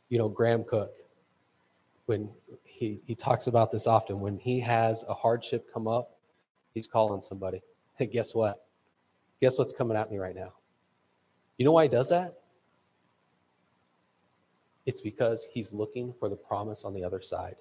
you 0.09 0.17
know, 0.17 0.29
Graham 0.29 0.63
Cooke 0.63 0.95
when 2.05 2.29
he, 2.63 3.01
he 3.05 3.15
talks 3.15 3.47
about 3.47 3.71
this 3.71 3.87
often. 3.87 4.19
When 4.19 4.37
he 4.37 4.59
has 4.59 5.03
a 5.07 5.13
hardship 5.13 5.71
come 5.73 5.87
up, 5.87 6.17
he's 6.73 6.87
calling 6.87 7.21
somebody. 7.21 7.61
Guess 7.99 8.35
what? 8.35 8.65
Guess 9.41 9.57
what's 9.57 9.73
coming 9.73 9.97
at 9.97 10.11
me 10.11 10.17
right 10.17 10.35
now? 10.35 10.53
You 11.57 11.65
know 11.65 11.71
why 11.71 11.83
he 11.83 11.89
does 11.89 12.09
that? 12.09 12.33
It's 14.85 15.01
because 15.01 15.47
he's 15.51 15.73
looking 15.73 16.13
for 16.19 16.29
the 16.29 16.35
promise 16.35 16.85
on 16.85 16.93
the 16.93 17.03
other 17.03 17.21
side. 17.21 17.55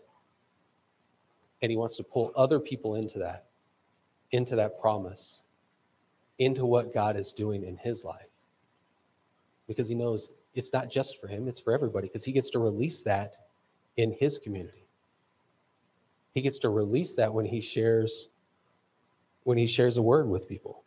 And 1.62 1.70
he 1.70 1.77
wants 1.77 1.97
to 1.97 2.03
pull 2.03 2.33
other 2.37 2.61
people 2.61 2.97
into 2.97 3.18
that, 3.20 3.47
into 4.33 4.57
that 4.57 4.81
promise, 4.81 5.42
into 6.38 6.66
what 6.66 6.92
God 6.92 7.16
is 7.16 7.33
doing 7.33 7.64
in 7.64 7.77
his 7.77 8.05
life. 8.05 8.29
Because 9.66 9.88
he 9.88 9.94
knows 9.94 10.33
it's 10.55 10.73
not 10.73 10.90
just 10.90 11.20
for 11.20 11.29
him, 11.29 11.49
it's 11.49 11.61
for 11.61 11.73
everybody, 11.73 12.09
because 12.09 12.25
he 12.25 12.33
gets 12.33 12.51
to 12.51 12.59
release 12.59 13.03
that 13.05 13.35
in 13.97 14.14
his 14.18 14.38
community. 14.38 14.85
He 16.35 16.42
gets 16.42 16.59
to 16.59 16.68
release 16.68 17.16
that 17.16 17.33
when 17.33 17.47
he 17.47 17.61
shares 17.61 18.31
when 19.44 19.57
he 19.57 19.66
shares 19.66 19.96
a 19.96 20.02
word 20.02 20.28
with 20.28 20.48
people. 20.48 20.83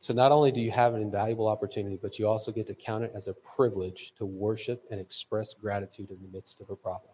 So 0.00 0.12
not 0.12 0.32
only 0.32 0.52
do 0.52 0.60
you 0.60 0.70
have 0.70 0.92
an 0.92 1.00
invaluable 1.00 1.48
opportunity, 1.48 1.98
but 2.00 2.18
you 2.18 2.28
also 2.28 2.52
get 2.52 2.66
to 2.66 2.74
count 2.74 3.04
it 3.04 3.12
as 3.14 3.26
a 3.26 3.32
privilege 3.32 4.12
to 4.16 4.26
worship 4.26 4.84
and 4.90 5.00
express 5.00 5.54
gratitude 5.54 6.10
in 6.10 6.18
the 6.20 6.28
midst 6.28 6.60
of 6.60 6.68
a 6.68 6.76
problem. 6.76 7.12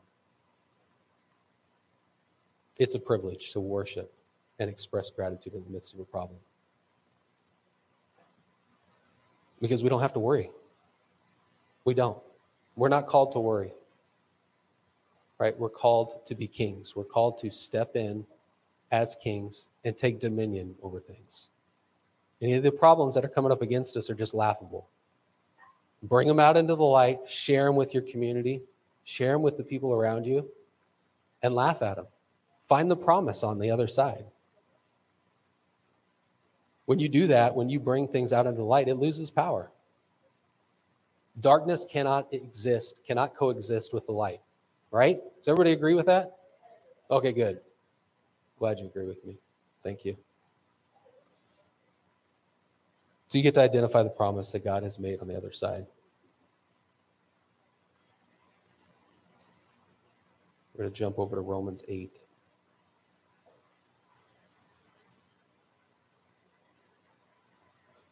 It's 2.80 2.96
a 2.96 2.98
privilege 2.98 3.52
to 3.52 3.60
worship 3.60 4.12
and 4.58 4.68
express 4.68 5.08
gratitude 5.08 5.54
in 5.54 5.62
the 5.62 5.70
midst 5.70 5.94
of 5.94 6.00
a 6.00 6.04
problem. 6.04 6.38
Because 9.60 9.84
we 9.84 9.88
don't 9.88 10.02
have 10.02 10.14
to 10.14 10.18
worry. 10.18 10.50
We 11.84 11.94
don't. 11.94 12.18
We're 12.74 12.88
not 12.88 13.06
called 13.06 13.32
to 13.32 13.38
worry. 13.38 13.72
Right? 15.40 15.58
We're 15.58 15.70
called 15.70 16.24
to 16.26 16.34
be 16.36 16.46
kings. 16.46 16.94
We're 16.94 17.04
called 17.04 17.38
to 17.38 17.50
step 17.50 17.96
in 17.96 18.26
as 18.92 19.16
kings 19.16 19.68
and 19.84 19.96
take 19.96 20.20
dominion 20.20 20.74
over 20.82 21.00
things. 21.00 21.50
Any 22.42 22.54
of 22.54 22.62
the 22.62 22.70
problems 22.70 23.14
that 23.14 23.24
are 23.24 23.28
coming 23.28 23.50
up 23.50 23.62
against 23.62 23.96
us 23.96 24.10
are 24.10 24.14
just 24.14 24.34
laughable. 24.34 24.88
Bring 26.02 26.28
them 26.28 26.38
out 26.38 26.56
into 26.56 26.74
the 26.74 26.84
light, 26.84 27.20
share 27.26 27.64
them 27.64 27.76
with 27.76 27.92
your 27.94 28.02
community, 28.02 28.62
share 29.04 29.32
them 29.32 29.42
with 29.42 29.56
the 29.56 29.64
people 29.64 29.94
around 29.94 30.26
you, 30.26 30.48
and 31.42 31.54
laugh 31.54 31.82
at 31.82 31.96
them. 31.96 32.06
Find 32.66 32.90
the 32.90 32.96
promise 32.96 33.42
on 33.42 33.58
the 33.58 33.70
other 33.70 33.88
side. 33.88 34.26
When 36.86 36.98
you 36.98 37.08
do 37.08 37.26
that, 37.28 37.54
when 37.54 37.68
you 37.68 37.80
bring 37.80 38.08
things 38.08 38.32
out 38.32 38.46
into 38.46 38.58
the 38.58 38.64
light, 38.64 38.88
it 38.88 38.96
loses 38.96 39.30
power. 39.30 39.70
Darkness 41.40 41.86
cannot 41.88 42.32
exist, 42.32 43.00
cannot 43.06 43.34
coexist 43.34 43.94
with 43.94 44.06
the 44.06 44.12
light, 44.12 44.40
right? 44.90 45.20
Does 45.38 45.48
everybody 45.48 45.72
agree 45.72 45.94
with 45.94 46.06
that? 46.06 46.36
Okay, 47.10 47.32
good. 47.32 47.60
Glad 48.58 48.78
you 48.78 48.86
agree 48.86 49.06
with 49.06 49.24
me. 49.24 49.36
Thank 49.82 50.04
you. 50.04 50.16
So 53.28 53.38
you 53.38 53.44
get 53.44 53.54
to 53.54 53.62
identify 53.62 54.02
the 54.02 54.10
promise 54.10 54.52
that 54.52 54.64
God 54.64 54.82
has 54.82 54.98
made 54.98 55.20
on 55.20 55.28
the 55.28 55.36
other 55.36 55.52
side. 55.52 55.86
We're 60.74 60.84
going 60.84 60.92
to 60.92 60.98
jump 60.98 61.18
over 61.18 61.36
to 61.36 61.42
Romans 61.42 61.84
8. 61.88 62.10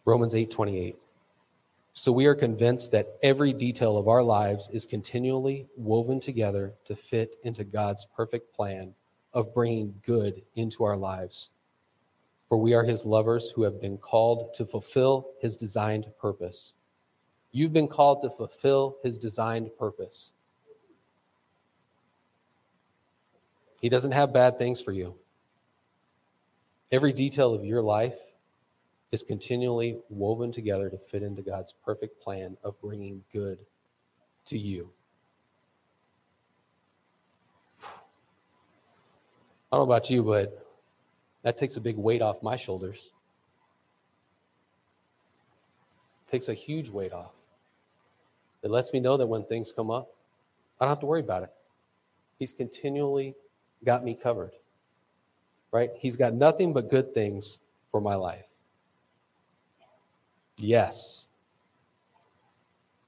Romans 0.05 0.35
8:28. 0.35 0.97
So 1.99 2.13
we 2.13 2.27
are 2.27 2.35
convinced 2.37 2.93
that 2.93 3.19
every 3.25 3.53
detail 3.53 3.97
of 3.97 4.07
our 4.07 4.23
lives 4.23 4.71
is 4.73 4.87
continually 4.87 5.67
woven 5.77 6.21
together 6.21 6.75
to 6.85 6.95
fit 6.95 7.35
into 7.43 7.65
God's 7.65 8.07
perfect 8.17 8.55
plan 8.55 8.95
of 9.35 9.53
bringing 9.53 9.95
good 10.05 10.43
into 10.55 10.85
our 10.85 10.97
lives 10.97 11.51
for 12.49 12.57
we 12.57 12.73
are 12.73 12.85
his 12.85 13.05
lovers 13.05 13.51
who 13.51 13.63
have 13.63 13.81
been 13.81 13.99
called 13.99 14.55
to 14.55 14.65
fulfill 14.65 15.29
his 15.41 15.57
designed 15.57 16.07
purpose. 16.19 16.77
You've 17.53 17.73
been 17.73 17.89
called 17.89 18.23
to 18.23 18.31
fulfill 18.31 18.97
his 19.03 19.19
designed 19.19 19.71
purpose. 19.79 20.33
He 23.81 23.89
doesn't 23.89 24.13
have 24.13 24.33
bad 24.33 24.59
things 24.59 24.81
for 24.81 24.93
you. 24.93 25.15
Every 26.91 27.13
detail 27.13 27.55
of 27.55 27.65
your 27.65 27.83
life 27.83 28.19
is 29.11 29.23
continually 29.23 29.99
woven 30.11 30.53
together 30.53 30.91
to 30.91 30.99
fit 30.99 31.23
into 31.23 31.43
God's 31.43 31.73
perfect 31.73 32.21
plan 32.21 32.57
of 32.63 32.81
bringing 32.81 33.25
good 33.33 33.59
to 34.47 34.59
you. 34.59 34.91
I 39.71 39.77
don't 39.77 39.87
know 39.87 39.95
about 39.95 40.11
you, 40.11 40.23
but 40.23 40.67
that 41.43 41.57
takes 41.57 41.77
a 41.77 41.81
big 41.81 41.97
weight 41.97 42.23
off 42.23 42.43
my 42.43 42.57
shoulders. 42.57 43.11
Takes 46.27 46.49
a 46.49 46.55
huge 46.55 46.91
weight 46.91 47.13
off. 47.13 47.33
It 48.63 48.71
lets 48.71 48.93
me 48.93 49.01
know 49.01 49.17
that 49.17 49.27
when 49.27 49.45
things 49.45 49.73
come 49.73 49.91
up, 49.91 50.09
I 50.81 50.85
don't 50.85 50.91
have 50.91 51.01
to 51.01 51.07
worry 51.07 51.21
about 51.21 51.43
it. 51.43 51.51
He's 52.39 52.53
continually 52.53 53.35
got 53.85 54.05
me 54.05 54.15
covered. 54.15 54.53
Right? 55.71 55.91
He's 55.99 56.17
got 56.17 56.35
nothing 56.35 56.73
but 56.73 56.91
good 56.91 57.13
things 57.13 57.61
for 57.91 58.01
my 58.01 58.15
life. 58.15 58.48
Yes. 60.59 61.29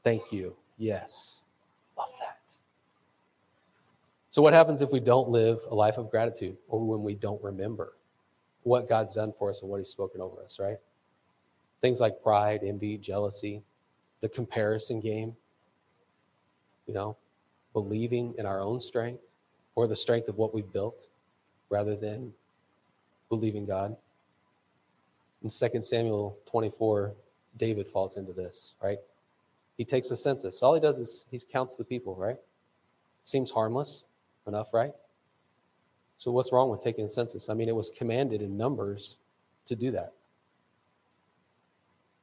Thank 0.03 0.33
you. 0.33 0.57
Yes. 0.79 1.45
Love 1.99 2.09
that. 2.21 2.39
So, 4.31 4.41
what 4.41 4.55
happens 4.55 4.81
if 4.81 4.93
we 4.93 5.01
don't 5.01 5.29
live 5.29 5.59
a 5.71 5.75
life 5.75 5.99
of 5.99 6.11
gratitude 6.11 6.57
or 6.69 6.85
when 6.87 7.03
we 7.03 7.15
don't 7.15 7.43
remember? 7.43 7.93
what 8.63 8.89
God's 8.89 9.15
done 9.15 9.33
for 9.39 9.51
us 9.51 9.63
and 9.63 9.71
what 9.71 9.79
He's 9.79 9.89
spoken 9.89 10.21
over 10.21 10.43
us, 10.43 10.59
right? 10.61 10.77
Things 11.81 12.01
like 12.01 12.23
pride, 12.23 12.61
envy, 12.63 12.99
jealousy, 12.99 13.63
the 14.21 14.29
comparison 14.29 15.01
game, 15.01 15.35
you 16.87 16.95
know, 16.95 17.17
believing 17.73 18.35
in 18.39 18.47
our 18.47 18.61
own 18.61 18.81
strength 18.81 19.33
or 19.75 19.87
the 19.87 19.97
strength 19.97 20.29
of 20.29 20.37
what 20.37 20.55
we've 20.55 20.71
built 20.73 21.07
rather 21.71 21.97
than 21.97 22.33
believing 23.29 23.65
God. 23.65 23.97
In 25.43 25.49
2 25.49 25.81
Samuel 25.81 26.37
24, 26.47 27.15
David 27.57 27.87
falls 27.87 28.17
into 28.17 28.33
this, 28.33 28.75
right? 28.83 28.99
He 29.77 29.85
takes 29.85 30.11
a 30.11 30.17
census. 30.17 30.63
All 30.63 30.75
he 30.75 30.81
does 30.81 30.99
is 30.99 31.27
he 31.31 31.39
counts 31.51 31.77
the 31.77 31.85
people, 31.85 32.15
right? 32.15 32.37
Seems 33.25 33.51
harmless 33.51 34.07
enough, 34.47 34.73
right? 34.75 34.93
So, 36.17 36.31
what's 36.31 36.53
wrong 36.53 36.69
with 36.69 36.83
taking 36.83 37.07
a 37.07 37.09
census? 37.09 37.49
I 37.49 37.55
mean, 37.55 37.69
it 37.69 37.75
was 37.75 37.89
commanded 37.89 38.43
in 38.43 38.57
Numbers 38.57 39.19
to 39.67 39.75
do 39.75 39.91
that. 39.93 40.13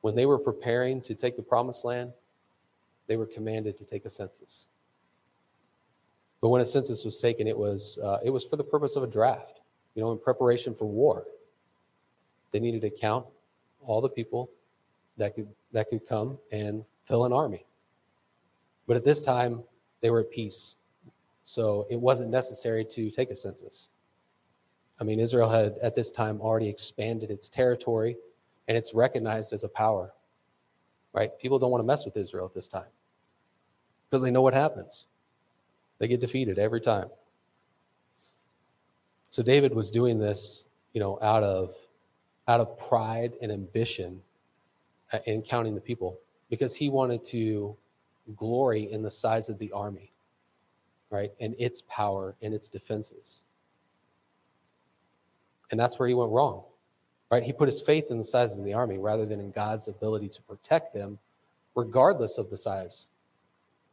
When 0.02 0.16
they 0.16 0.28
were 0.28 0.38
preparing 0.38 1.02
to 1.02 1.16
take 1.16 1.36
the 1.36 1.42
promised 1.42 1.84
land, 1.84 2.14
they 3.08 3.18
were 3.18 3.26
commanded 3.26 3.78
to 3.78 3.86
take 3.86 4.06
a 4.06 4.10
census. 4.10 4.70
But 6.42 6.50
when 6.50 6.62
a 6.62 6.66
census 6.66 7.04
was 7.04 7.20
taken, 7.20 7.48
it 7.48 7.58
was, 7.58 7.98
uh, 8.04 8.20
it 8.24 8.30
was 8.30 8.46
for 8.46 8.56
the 8.56 8.64
purpose 8.64 8.96
of 8.96 9.04
a 9.04 9.08
draft, 9.08 9.62
you 9.96 10.04
know, 10.04 10.12
in 10.12 10.20
preparation 10.20 10.76
for 10.76 10.86
war. 10.86 11.26
They 12.52 12.60
needed 12.60 12.82
to 12.82 12.90
count 12.90 13.26
all 13.82 14.02
the 14.02 14.10
people 14.10 14.50
that 15.18 15.36
could, 15.36 15.48
that 15.72 15.90
could 15.90 16.08
come 16.08 16.38
and 16.52 16.84
fill 17.06 17.26
an 17.26 17.34
army. 17.34 17.66
But 18.88 18.98
at 18.98 19.04
this 19.04 19.22
time, 19.22 19.64
they 20.02 20.10
were 20.10 20.22
at 20.22 20.32
peace 20.32 20.78
so 21.48 21.88
it 21.90 21.96
wasn't 22.02 22.30
necessary 22.30 22.84
to 22.84 23.10
take 23.10 23.30
a 23.30 23.36
census. 23.38 23.90
I 25.00 25.06
mean, 25.06 25.22
Israel 25.22 25.48
had 25.48 25.78
at 25.78 25.96
this 25.96 26.12
time 26.12 26.42
already 26.42 26.68
expanded 26.68 27.32
its 27.32 27.48
territory 27.48 28.18
and 28.68 28.76
it's 28.78 28.94
recognized 28.94 29.54
as 29.54 29.64
a 29.64 29.70
power, 29.70 30.12
right? 31.14 31.32
People 31.40 31.58
don't 31.58 31.72
want 31.72 31.82
to 31.82 31.88
mess 31.88 32.04
with 32.04 32.18
Israel 32.18 32.48
at 32.48 32.54
this 32.54 32.68
time 32.68 32.90
because 34.10 34.22
they 34.22 34.30
know 34.30 34.42
what 34.42 34.54
happens. 34.54 35.08
They 36.00 36.10
get 36.10 36.20
defeated 36.20 36.60
every 36.60 36.82
time. 36.82 37.08
So 39.30 39.42
David 39.42 39.74
was 39.74 39.90
doing 39.90 40.20
this, 40.20 40.68
you 40.92 41.00
know, 41.00 41.18
out 41.22 41.44
of 41.44 41.74
out 42.50 42.60
of 42.60 42.78
pride 42.78 43.38
and 43.42 43.54
ambition 43.54 44.22
uh, 45.14 45.20
in 45.26 45.42
counting 45.42 45.76
the 45.76 45.82
people 45.82 46.20
because 46.50 46.76
he 46.76 46.90
wanted 46.90 47.24
to 47.24 47.76
glory 48.36 48.92
in 48.92 49.02
the 49.04 49.12
size 49.12 49.50
of 49.50 49.58
the 49.60 49.72
army, 49.72 50.12
right? 51.10 51.32
And 51.40 51.56
its 51.58 51.82
power 51.84 52.36
and 52.42 52.54
its 52.54 52.70
defenses. 52.70 53.44
And 55.72 55.80
that's 55.80 56.00
where 56.00 56.08
he 56.08 56.14
went 56.14 56.32
wrong, 56.32 56.64
right? 57.32 57.44
He 57.44 57.54
put 57.54 57.68
his 57.68 57.82
faith 57.82 58.12
in 58.12 58.18
the 58.18 58.24
size 58.24 58.58
of 58.58 58.64
the 58.64 58.74
army 58.74 58.98
rather 58.98 59.26
than 59.26 59.40
in 59.40 59.52
God's 59.52 59.88
ability 59.88 60.30
to 60.30 60.42
protect 60.42 60.94
them, 60.94 61.20
regardless 61.76 62.38
of 62.38 62.50
the 62.50 62.58
size, 62.58 63.10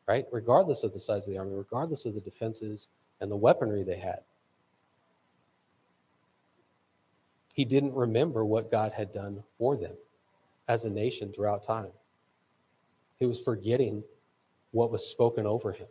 right? 0.06 0.26
Regardless 0.32 0.84
of 0.84 0.92
the 0.92 1.00
size 1.00 1.26
of 1.26 1.32
the 1.32 1.38
army, 1.38 1.54
regardless 1.54 2.06
of 2.06 2.14
the 2.14 2.20
defenses 2.20 2.88
and 3.20 3.30
the 3.30 3.36
weaponry 3.36 3.82
they 3.82 3.98
had. 3.98 4.20
He 7.52 7.64
didn't 7.64 7.94
remember 7.94 8.44
what 8.44 8.70
God 8.70 8.92
had 8.92 9.12
done 9.12 9.44
for 9.58 9.76
them 9.76 9.94
as 10.68 10.84
a 10.84 10.90
nation 10.90 11.32
throughout 11.32 11.62
time. 11.62 11.90
He 13.18 13.26
was 13.26 13.40
forgetting 13.40 14.02
what 14.72 14.90
was 14.90 15.06
spoken 15.06 15.46
over 15.46 15.72
him. 15.72 15.86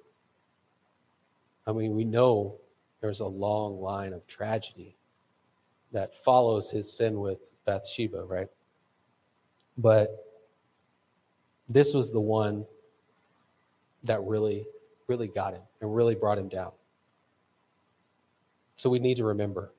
I 1.66 1.72
mean, 1.72 1.96
we 1.96 2.04
know 2.04 2.56
there's 3.02 3.22
a 3.22 3.28
long 3.28 3.82
line 3.82 4.14
of 4.14 4.28
tragedy 4.28 4.96
that 5.92 6.14
follows 6.14 6.72
his 6.72 6.92
sin 6.92 7.20
with 7.20 7.54
Bathsheba, 7.66 8.24
right? 8.24 8.48
But 9.78 10.26
this 11.70 11.94
was 11.94 12.12
the 12.12 12.22
one 12.22 12.66
that 14.04 14.22
really, 14.24 14.66
really 15.08 15.28
got 15.28 15.54
him 15.54 15.62
and 15.82 15.96
really 15.96 16.16
brought 16.16 16.38
him 16.38 16.50
down. 16.50 16.72
So 18.76 18.90
we 18.90 19.00
need 19.00 19.18
to 19.18 19.24
remember. 19.24 19.72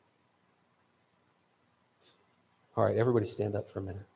All 2.77 2.85
right, 2.85 2.97
everybody 2.97 3.27
stand 3.27 3.55
up 3.55 3.69
for 3.69 3.81
a 3.81 3.83
minute. 3.83 4.07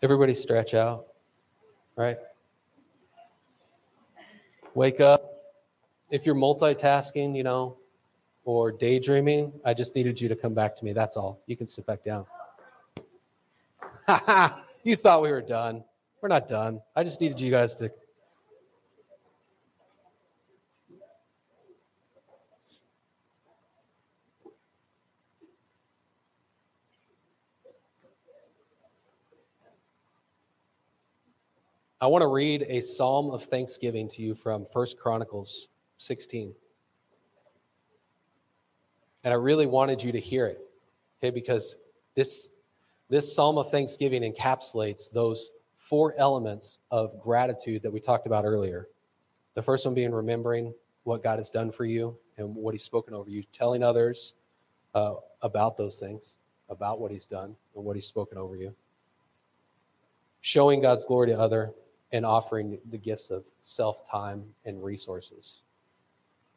Everybody 0.00 0.32
stretch 0.34 0.74
out, 0.74 1.06
right? 1.96 2.18
Wake 4.74 5.00
up. 5.00 5.24
If 6.10 6.24
you're 6.24 6.36
multitasking, 6.36 7.36
you 7.36 7.42
know, 7.42 7.76
or 8.44 8.70
daydreaming, 8.70 9.52
I 9.64 9.74
just 9.74 9.96
needed 9.96 10.20
you 10.20 10.28
to 10.28 10.36
come 10.36 10.54
back 10.54 10.76
to 10.76 10.84
me. 10.84 10.92
That's 10.92 11.16
all. 11.16 11.40
You 11.46 11.56
can 11.56 11.66
sit 11.66 11.84
back 11.84 12.04
down. 12.04 12.26
you 14.84 14.94
thought 14.94 15.20
we 15.20 15.30
were 15.30 15.42
done. 15.42 15.82
We're 16.20 16.28
not 16.28 16.46
done. 16.46 16.80
I 16.94 17.02
just 17.02 17.20
needed 17.20 17.40
you 17.40 17.50
guys 17.50 17.74
to 17.76 17.90
I 32.00 32.06
want 32.06 32.22
to 32.22 32.28
read 32.28 32.64
a 32.68 32.80
psalm 32.80 33.32
of 33.32 33.42
thanksgiving 33.42 34.06
to 34.10 34.22
you 34.22 34.32
from 34.32 34.64
First 34.64 35.00
Chronicles 35.00 35.68
16. 35.96 36.54
And 39.24 39.34
I 39.34 39.36
really 39.36 39.66
wanted 39.66 40.04
you 40.04 40.12
to 40.12 40.20
hear 40.20 40.46
it, 40.46 40.60
okay, 41.18 41.30
because 41.30 41.76
this, 42.14 42.50
this 43.08 43.34
psalm 43.34 43.58
of 43.58 43.68
thanksgiving 43.68 44.22
encapsulates 44.22 45.10
those 45.10 45.50
four 45.76 46.14
elements 46.18 46.78
of 46.92 47.20
gratitude 47.20 47.82
that 47.82 47.92
we 47.92 47.98
talked 47.98 48.26
about 48.26 48.44
earlier. 48.44 48.86
The 49.54 49.62
first 49.62 49.84
one 49.84 49.96
being 49.96 50.12
remembering 50.12 50.72
what 51.02 51.24
God 51.24 51.40
has 51.40 51.50
done 51.50 51.72
for 51.72 51.84
you 51.84 52.16
and 52.36 52.54
what 52.54 52.74
He's 52.74 52.84
spoken 52.84 53.12
over 53.12 53.28
you, 53.28 53.42
telling 53.52 53.82
others 53.82 54.34
uh, 54.94 55.14
about 55.42 55.76
those 55.76 55.98
things, 55.98 56.38
about 56.70 57.00
what 57.00 57.10
He's 57.10 57.26
done 57.26 57.56
and 57.74 57.84
what 57.84 57.96
He's 57.96 58.06
spoken 58.06 58.38
over 58.38 58.54
you, 58.54 58.72
showing 60.42 60.80
God's 60.80 61.04
glory 61.04 61.26
to 61.26 61.36
other 61.36 61.72
and 62.12 62.24
offering 62.24 62.78
the 62.90 62.98
gifts 62.98 63.30
of 63.30 63.44
self 63.60 64.08
time 64.08 64.44
and 64.64 64.82
resources. 64.82 65.62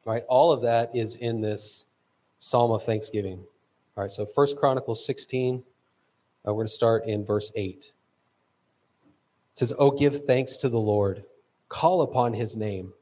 Right? 0.05 0.23
All 0.27 0.51
of 0.51 0.61
that 0.61 0.95
is 0.95 1.15
in 1.15 1.41
this 1.41 1.85
psalm 2.39 2.71
of 2.71 2.83
thanksgiving. 2.83 3.43
All 3.95 4.03
right, 4.03 4.11
so 4.11 4.25
First 4.25 4.57
Chronicles 4.57 5.05
16, 5.05 5.57
uh, 5.57 5.61
we're 6.45 6.53
going 6.53 6.65
to 6.65 6.71
start 6.71 7.05
in 7.05 7.25
verse 7.25 7.51
8. 7.55 7.69
It 7.69 7.93
says, 9.53 9.73
Oh, 9.77 9.91
give 9.91 10.25
thanks 10.25 10.57
to 10.57 10.69
the 10.69 10.79
Lord, 10.79 11.23
call 11.69 12.01
upon 12.01 12.33
his 12.33 12.57
name, 12.57 12.93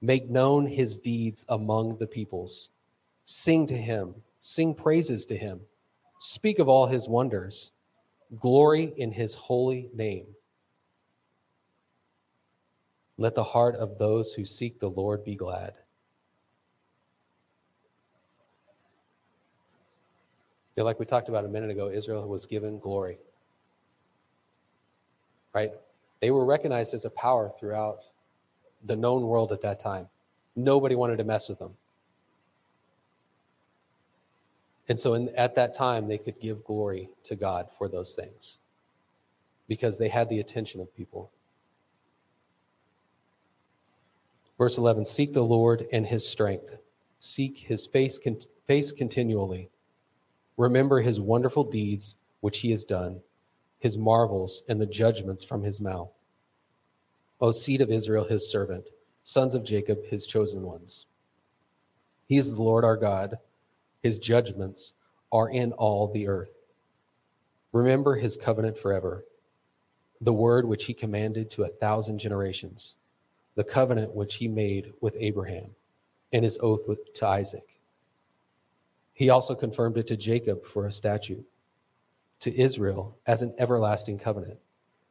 make 0.00 0.28
known 0.28 0.66
his 0.66 0.98
deeds 0.98 1.46
among 1.48 1.96
the 1.98 2.06
peoples. 2.06 2.70
Sing 3.24 3.66
to 3.68 3.76
him, 3.76 4.16
sing 4.40 4.74
praises 4.74 5.24
to 5.26 5.36
him, 5.36 5.60
speak 6.18 6.58
of 6.58 6.68
all 6.68 6.86
his 6.86 7.08
wonders, 7.08 7.72
glory 8.40 8.92
in 8.96 9.12
his 9.12 9.34
holy 9.34 9.88
name. 9.94 10.26
Let 13.18 13.34
the 13.34 13.44
heart 13.44 13.76
of 13.76 13.98
those 13.98 14.34
who 14.34 14.44
seek 14.44 14.80
the 14.80 14.88
Lord 14.88 15.24
be 15.24 15.34
glad. 15.34 15.74
Yeah, 20.76 20.84
like 20.84 20.98
we 20.98 21.04
talked 21.04 21.28
about 21.28 21.44
a 21.44 21.48
minute 21.48 21.70
ago, 21.70 21.90
Israel 21.90 22.26
was 22.26 22.46
given 22.46 22.78
glory. 22.78 23.18
Right? 25.52 25.72
They 26.20 26.30
were 26.30 26.44
recognized 26.44 26.94
as 26.94 27.04
a 27.04 27.10
power 27.10 27.50
throughout 27.50 28.04
the 28.84 28.96
known 28.96 29.26
world 29.26 29.52
at 29.52 29.60
that 29.62 29.78
time. 29.78 30.08
Nobody 30.56 30.94
wanted 30.94 31.18
to 31.18 31.24
mess 31.24 31.48
with 31.48 31.58
them. 31.58 31.74
And 34.88 34.98
so 34.98 35.14
in, 35.14 35.28
at 35.36 35.54
that 35.54 35.74
time, 35.74 36.08
they 36.08 36.18
could 36.18 36.40
give 36.40 36.64
glory 36.64 37.08
to 37.24 37.36
God 37.36 37.70
for 37.70 37.88
those 37.88 38.14
things 38.14 38.58
because 39.68 39.98
they 39.98 40.08
had 40.08 40.28
the 40.28 40.40
attention 40.40 40.80
of 40.80 40.94
people. 40.96 41.30
Verse 44.62 44.78
11 44.78 45.06
Seek 45.06 45.32
the 45.32 45.42
Lord 45.42 45.88
and 45.92 46.06
his 46.06 46.24
strength, 46.24 46.76
seek 47.18 47.56
his 47.66 47.84
face, 47.84 48.20
face 48.64 48.92
continually. 48.92 49.70
Remember 50.56 51.00
his 51.00 51.18
wonderful 51.18 51.64
deeds 51.64 52.14
which 52.38 52.60
he 52.60 52.70
has 52.70 52.84
done, 52.84 53.22
his 53.80 53.98
marvels 53.98 54.62
and 54.68 54.80
the 54.80 54.86
judgments 54.86 55.42
from 55.42 55.64
his 55.64 55.80
mouth. 55.80 56.12
O 57.40 57.50
seed 57.50 57.80
of 57.80 57.90
Israel, 57.90 58.22
his 58.22 58.48
servant, 58.48 58.90
sons 59.24 59.56
of 59.56 59.64
Jacob, 59.64 60.04
his 60.04 60.28
chosen 60.28 60.62
ones. 60.62 61.06
He 62.28 62.36
is 62.36 62.54
the 62.54 62.62
Lord 62.62 62.84
our 62.84 62.96
God, 62.96 63.38
his 64.00 64.20
judgments 64.20 64.94
are 65.32 65.50
in 65.50 65.72
all 65.72 66.06
the 66.06 66.28
earth. 66.28 66.60
Remember 67.72 68.14
his 68.14 68.36
covenant 68.36 68.78
forever, 68.78 69.24
the 70.20 70.32
word 70.32 70.66
which 70.66 70.84
he 70.84 70.94
commanded 70.94 71.50
to 71.50 71.64
a 71.64 71.68
thousand 71.68 72.20
generations 72.20 72.94
the 73.54 73.64
covenant 73.64 74.14
which 74.14 74.36
he 74.36 74.48
made 74.48 74.92
with 75.00 75.16
Abraham 75.18 75.74
and 76.32 76.44
his 76.44 76.58
oath 76.62 76.88
with, 76.88 77.12
to 77.14 77.26
Isaac. 77.26 77.78
He 79.12 79.28
also 79.28 79.54
confirmed 79.54 79.98
it 79.98 80.06
to 80.06 80.16
Jacob 80.16 80.64
for 80.64 80.86
a 80.86 80.92
statute, 80.92 81.44
to 82.40 82.58
Israel 82.58 83.18
as 83.26 83.42
an 83.42 83.54
everlasting 83.58 84.18
covenant, 84.18 84.58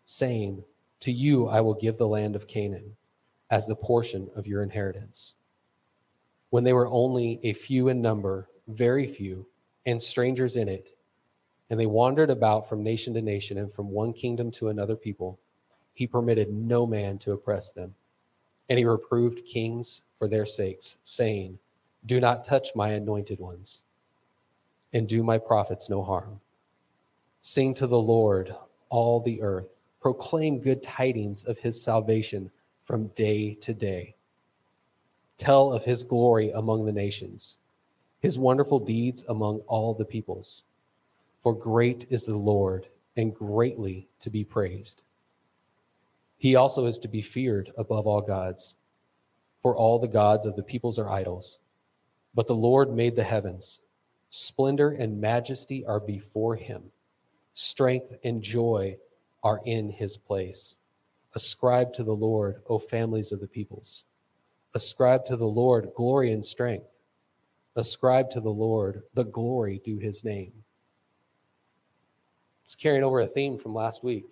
saying, 0.05 0.63
To 1.01 1.11
you 1.11 1.47
I 1.47 1.61
will 1.61 1.75
give 1.75 1.97
the 1.97 2.07
land 2.07 2.35
of 2.35 2.47
Canaan 2.47 2.95
as 3.49 3.67
the 3.67 3.75
portion 3.75 4.29
of 4.35 4.47
your 4.47 4.63
inheritance. 4.63 5.35
When 6.49 6.63
they 6.63 6.73
were 6.73 6.87
only 6.87 7.39
a 7.43 7.53
few 7.53 7.87
in 7.87 8.01
number, 8.01 8.49
very 8.67 9.07
few, 9.07 9.47
and 9.85 10.01
strangers 10.01 10.57
in 10.57 10.67
it, 10.67 10.97
and 11.69 11.79
they 11.79 11.85
wandered 11.85 12.29
about 12.29 12.67
from 12.67 12.83
nation 12.83 13.13
to 13.13 13.21
nation 13.21 13.57
and 13.57 13.71
from 13.71 13.89
one 13.89 14.11
kingdom 14.11 14.51
to 14.51 14.67
another 14.67 14.95
people, 14.95 15.39
he 15.93 16.07
permitted 16.07 16.51
no 16.51 16.85
man 16.85 17.17
to 17.19 17.31
oppress 17.31 17.71
them 17.71 17.95
and 18.71 18.79
he 18.79 18.85
reproved 18.85 19.43
kings 19.43 20.01
for 20.17 20.29
their 20.29 20.45
sakes, 20.45 20.97
saying, 21.03 21.59
Do 22.05 22.21
not 22.21 22.45
touch 22.45 22.69
my 22.73 22.91
anointed 22.91 23.37
ones, 23.37 23.83
and 24.93 25.09
do 25.09 25.23
my 25.23 25.39
prophets 25.39 25.89
no 25.89 26.01
harm. 26.01 26.39
Sing 27.41 27.73
to 27.73 27.85
the 27.85 27.99
Lord, 27.99 28.55
all 28.87 29.19
the 29.19 29.41
earth. 29.41 29.81
Proclaim 29.99 30.61
good 30.61 30.81
tidings 30.81 31.43
of 31.43 31.59
his 31.59 31.83
salvation 31.83 32.49
from 32.79 33.07
day 33.07 33.55
to 33.55 33.73
day. 33.73 34.15
Tell 35.37 35.73
of 35.73 35.83
his 35.83 36.05
glory 36.05 36.51
among 36.51 36.85
the 36.85 36.93
nations, 36.93 37.57
his 38.21 38.39
wonderful 38.39 38.79
deeds 38.79 39.25
among 39.27 39.59
all 39.67 39.93
the 39.93 40.05
peoples. 40.05 40.63
For 41.41 41.53
great 41.53 42.05
is 42.09 42.25
the 42.25 42.37
Lord 42.37 42.87
and 43.17 43.35
greatly 43.35 44.07
to 44.21 44.29
be 44.29 44.45
praised. 44.45 45.03
He 46.41 46.55
also 46.55 46.87
is 46.87 46.97
to 46.97 47.07
be 47.07 47.21
feared 47.21 47.71
above 47.77 48.07
all 48.07 48.21
gods, 48.21 48.75
for 49.59 49.75
all 49.75 49.99
the 49.99 50.07
gods 50.07 50.47
of 50.47 50.55
the 50.55 50.63
peoples 50.63 50.97
are 50.97 51.07
idols. 51.07 51.59
But 52.33 52.47
the 52.47 52.55
Lord 52.55 52.91
made 52.91 53.15
the 53.15 53.23
heavens. 53.23 53.79
Splendor 54.31 54.89
and 54.89 55.21
majesty 55.21 55.85
are 55.85 55.99
before 55.99 56.55
him. 56.55 56.85
Strength 57.53 58.17
and 58.23 58.41
joy 58.41 58.97
are 59.43 59.61
in 59.65 59.91
his 59.91 60.17
place. 60.17 60.79
Ascribe 61.35 61.93
to 61.93 62.03
the 62.03 62.15
Lord, 62.15 62.63
O 62.67 62.79
families 62.79 63.31
of 63.31 63.39
the 63.39 63.47
peoples. 63.47 64.05
Ascribe 64.73 65.25
to 65.25 65.35
the 65.35 65.45
Lord 65.45 65.91
glory 65.95 66.31
and 66.31 66.43
strength. 66.43 67.01
Ascribe 67.75 68.31
to 68.31 68.41
the 68.41 68.49
Lord 68.49 69.03
the 69.13 69.25
glory 69.25 69.79
due 69.83 69.99
his 69.99 70.23
name. 70.23 70.53
It's 72.63 72.75
carrying 72.75 73.03
over 73.03 73.19
a 73.19 73.27
theme 73.27 73.59
from 73.59 73.75
last 73.75 74.03
week. 74.03 74.25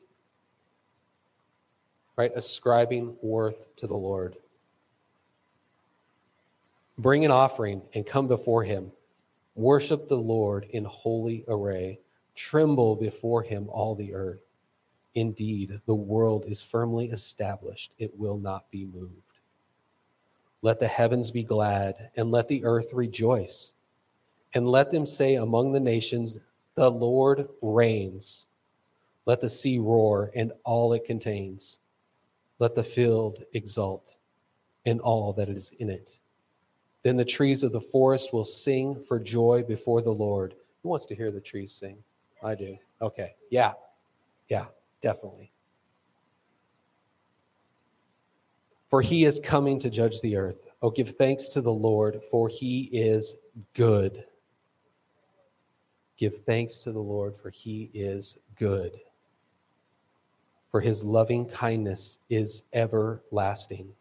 Right? 2.20 2.36
Ascribing 2.36 3.16
worth 3.22 3.74
to 3.78 3.88
the 3.88 3.96
Lord. 3.96 4.36
Bring 6.98 7.24
an 7.24 7.32
offering 7.32 7.82
and 7.94 8.06
come 8.06 8.28
before 8.28 8.66
him. 8.66 8.92
Worship 9.56 10.10
the 10.10 10.18
Lord 10.18 10.66
in 10.72 10.84
holy 10.84 11.46
array. 11.48 12.02
Tremble 12.36 12.98
before 12.98 13.42
him, 13.44 13.70
all 13.70 13.96
the 13.96 14.14
earth. 14.14 14.42
Indeed, 15.16 15.80
the 15.86 15.96
world 15.96 16.44
is 16.46 16.62
firmly 16.62 17.06
established, 17.06 17.94
it 17.98 18.20
will 18.20 18.38
not 18.38 18.70
be 18.70 18.84
moved. 18.84 19.40
Let 20.62 20.82
the 20.82 20.90
heavens 20.90 21.32
be 21.32 21.46
glad, 21.46 22.10
and 22.18 22.32
let 22.32 22.50
the 22.50 22.66
earth 22.66 22.92
rejoice. 22.94 23.76
And 24.54 24.68
let 24.68 24.92
them 24.92 25.06
say 25.06 25.36
among 25.36 25.72
the 25.72 25.80
nations, 25.80 26.38
the 26.76 26.92
Lord 26.92 27.48
reigns. 27.62 28.46
Let 29.26 29.40
the 29.40 29.48
sea 29.48 29.80
roar 29.80 30.32
and 30.36 30.52
all 30.66 30.92
it 30.92 31.06
contains. 31.06 31.80
Let 32.60 32.76
the 32.76 32.84
field 32.84 33.44
exult 33.54 34.18
and 34.86 35.00
all 35.02 35.34
that 35.34 35.50
is 35.50 35.72
in 35.80 35.90
it. 35.90 36.20
Then 37.02 37.16
the 37.16 37.26
trees 37.26 37.64
of 37.64 37.72
the 37.72 37.82
forest 37.82 38.34
will 38.34 38.44
sing 38.44 39.02
for 39.02 39.20
joy 39.20 39.64
before 39.64 40.02
the 40.02 40.12
Lord. 40.12 40.56
Who 40.84 40.90
wants 40.90 41.06
to 41.08 41.16
hear 41.16 41.32
the 41.32 41.42
trees 41.42 41.72
sing? 41.72 41.98
I 42.44 42.56
do. 42.56 42.78
Okay. 43.02 43.36
Yeah. 43.50 43.74
Yeah, 44.50 44.66
definitely. 45.02 45.52
For 48.90 49.02
he 49.02 49.24
is 49.24 49.40
coming 49.40 49.80
to 49.80 49.90
judge 49.90 50.20
the 50.22 50.36
earth. 50.36 50.68
Oh, 50.82 50.90
give 50.90 51.10
thanks 51.12 51.48
to 51.50 51.62
the 51.62 51.72
Lord, 51.72 52.22
for 52.30 52.50
he 52.50 52.90
is 52.92 53.38
good 53.74 54.26
Give 56.20 56.36
thanks 56.36 56.80
to 56.80 56.92
the 56.92 57.00
Lord, 57.00 57.34
for 57.34 57.50
he 57.50 57.90
is 57.94 58.40
good. 58.58 59.00
For 60.72 60.82
his 60.82 61.04
loving 61.04 61.48
kindness 61.48 62.20
is 62.30 62.64
everlasting. 62.74 63.94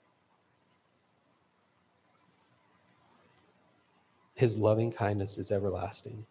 His 4.34 4.58
loving 4.58 4.92
kindness 4.92 5.38
is 5.38 5.50
everlasting. 5.50 6.26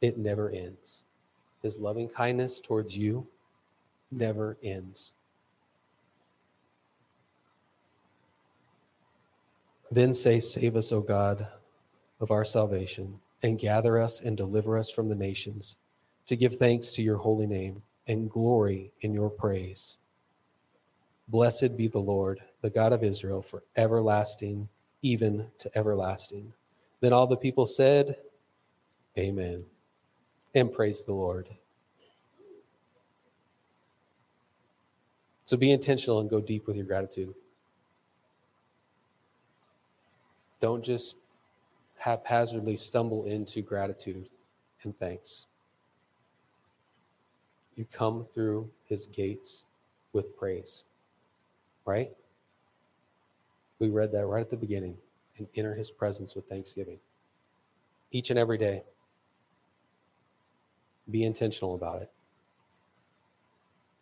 It 0.00 0.16
never 0.16 0.50
ends. 0.50 1.04
His 1.62 1.78
loving 1.80 2.08
kindness 2.08 2.60
towards 2.60 2.96
you 2.96 3.26
never 4.10 4.56
ends. 4.62 5.14
Then 9.90 10.14
say, 10.14 10.38
Save 10.38 10.76
us, 10.76 10.92
O 10.92 11.00
God, 11.00 11.46
of 12.20 12.30
our 12.30 12.44
salvation 12.44 13.20
and 13.42 13.58
gather 13.58 13.98
us 13.98 14.20
and 14.20 14.36
deliver 14.36 14.78
us 14.78 14.90
from 14.90 15.08
the 15.08 15.14
nations, 15.14 15.76
to 16.26 16.36
give 16.36 16.56
thanks 16.56 16.92
to 16.92 17.02
your 17.02 17.16
holy 17.16 17.46
name 17.46 17.82
and 18.08 18.30
glory 18.30 18.90
in 19.02 19.12
your 19.12 19.30
praise. 19.30 19.98
Blessed 21.28 21.76
be 21.76 21.88
the 21.88 21.98
Lord, 21.98 22.40
the 22.62 22.70
God 22.70 22.92
of 22.92 23.04
Israel, 23.04 23.42
for 23.42 23.62
everlasting, 23.76 24.68
even 25.02 25.46
to 25.58 25.70
everlasting. 25.76 26.52
Then 27.00 27.12
all 27.12 27.26
the 27.26 27.36
people 27.36 27.66
said, 27.66 28.16
Amen, 29.16 29.64
and 30.54 30.72
praise 30.72 31.04
the 31.04 31.12
Lord. 31.12 31.48
So 35.44 35.56
be 35.56 35.70
intentional 35.72 36.20
and 36.20 36.30
go 36.30 36.40
deep 36.40 36.66
with 36.66 36.76
your 36.76 36.86
gratitude. 36.86 37.34
Don't 40.60 40.84
just 40.84 41.16
haphazardly 41.96 42.76
stumble 42.76 43.24
into 43.24 43.62
gratitude 43.62 44.28
and 44.82 44.96
thanks. 44.96 45.46
You 47.78 47.86
come 47.92 48.24
through 48.24 48.68
his 48.86 49.06
gates 49.06 49.64
with 50.12 50.36
praise, 50.36 50.84
right? 51.86 52.10
We 53.78 53.88
read 53.88 54.10
that 54.10 54.26
right 54.26 54.40
at 54.40 54.50
the 54.50 54.56
beginning 54.56 54.96
and 55.36 55.46
enter 55.54 55.76
his 55.76 55.88
presence 55.88 56.34
with 56.34 56.46
thanksgiving. 56.46 56.98
Each 58.10 58.30
and 58.30 58.38
every 58.38 58.58
day. 58.58 58.82
Be 61.08 61.22
intentional 61.22 61.76
about 61.76 62.02
it. 62.02 62.10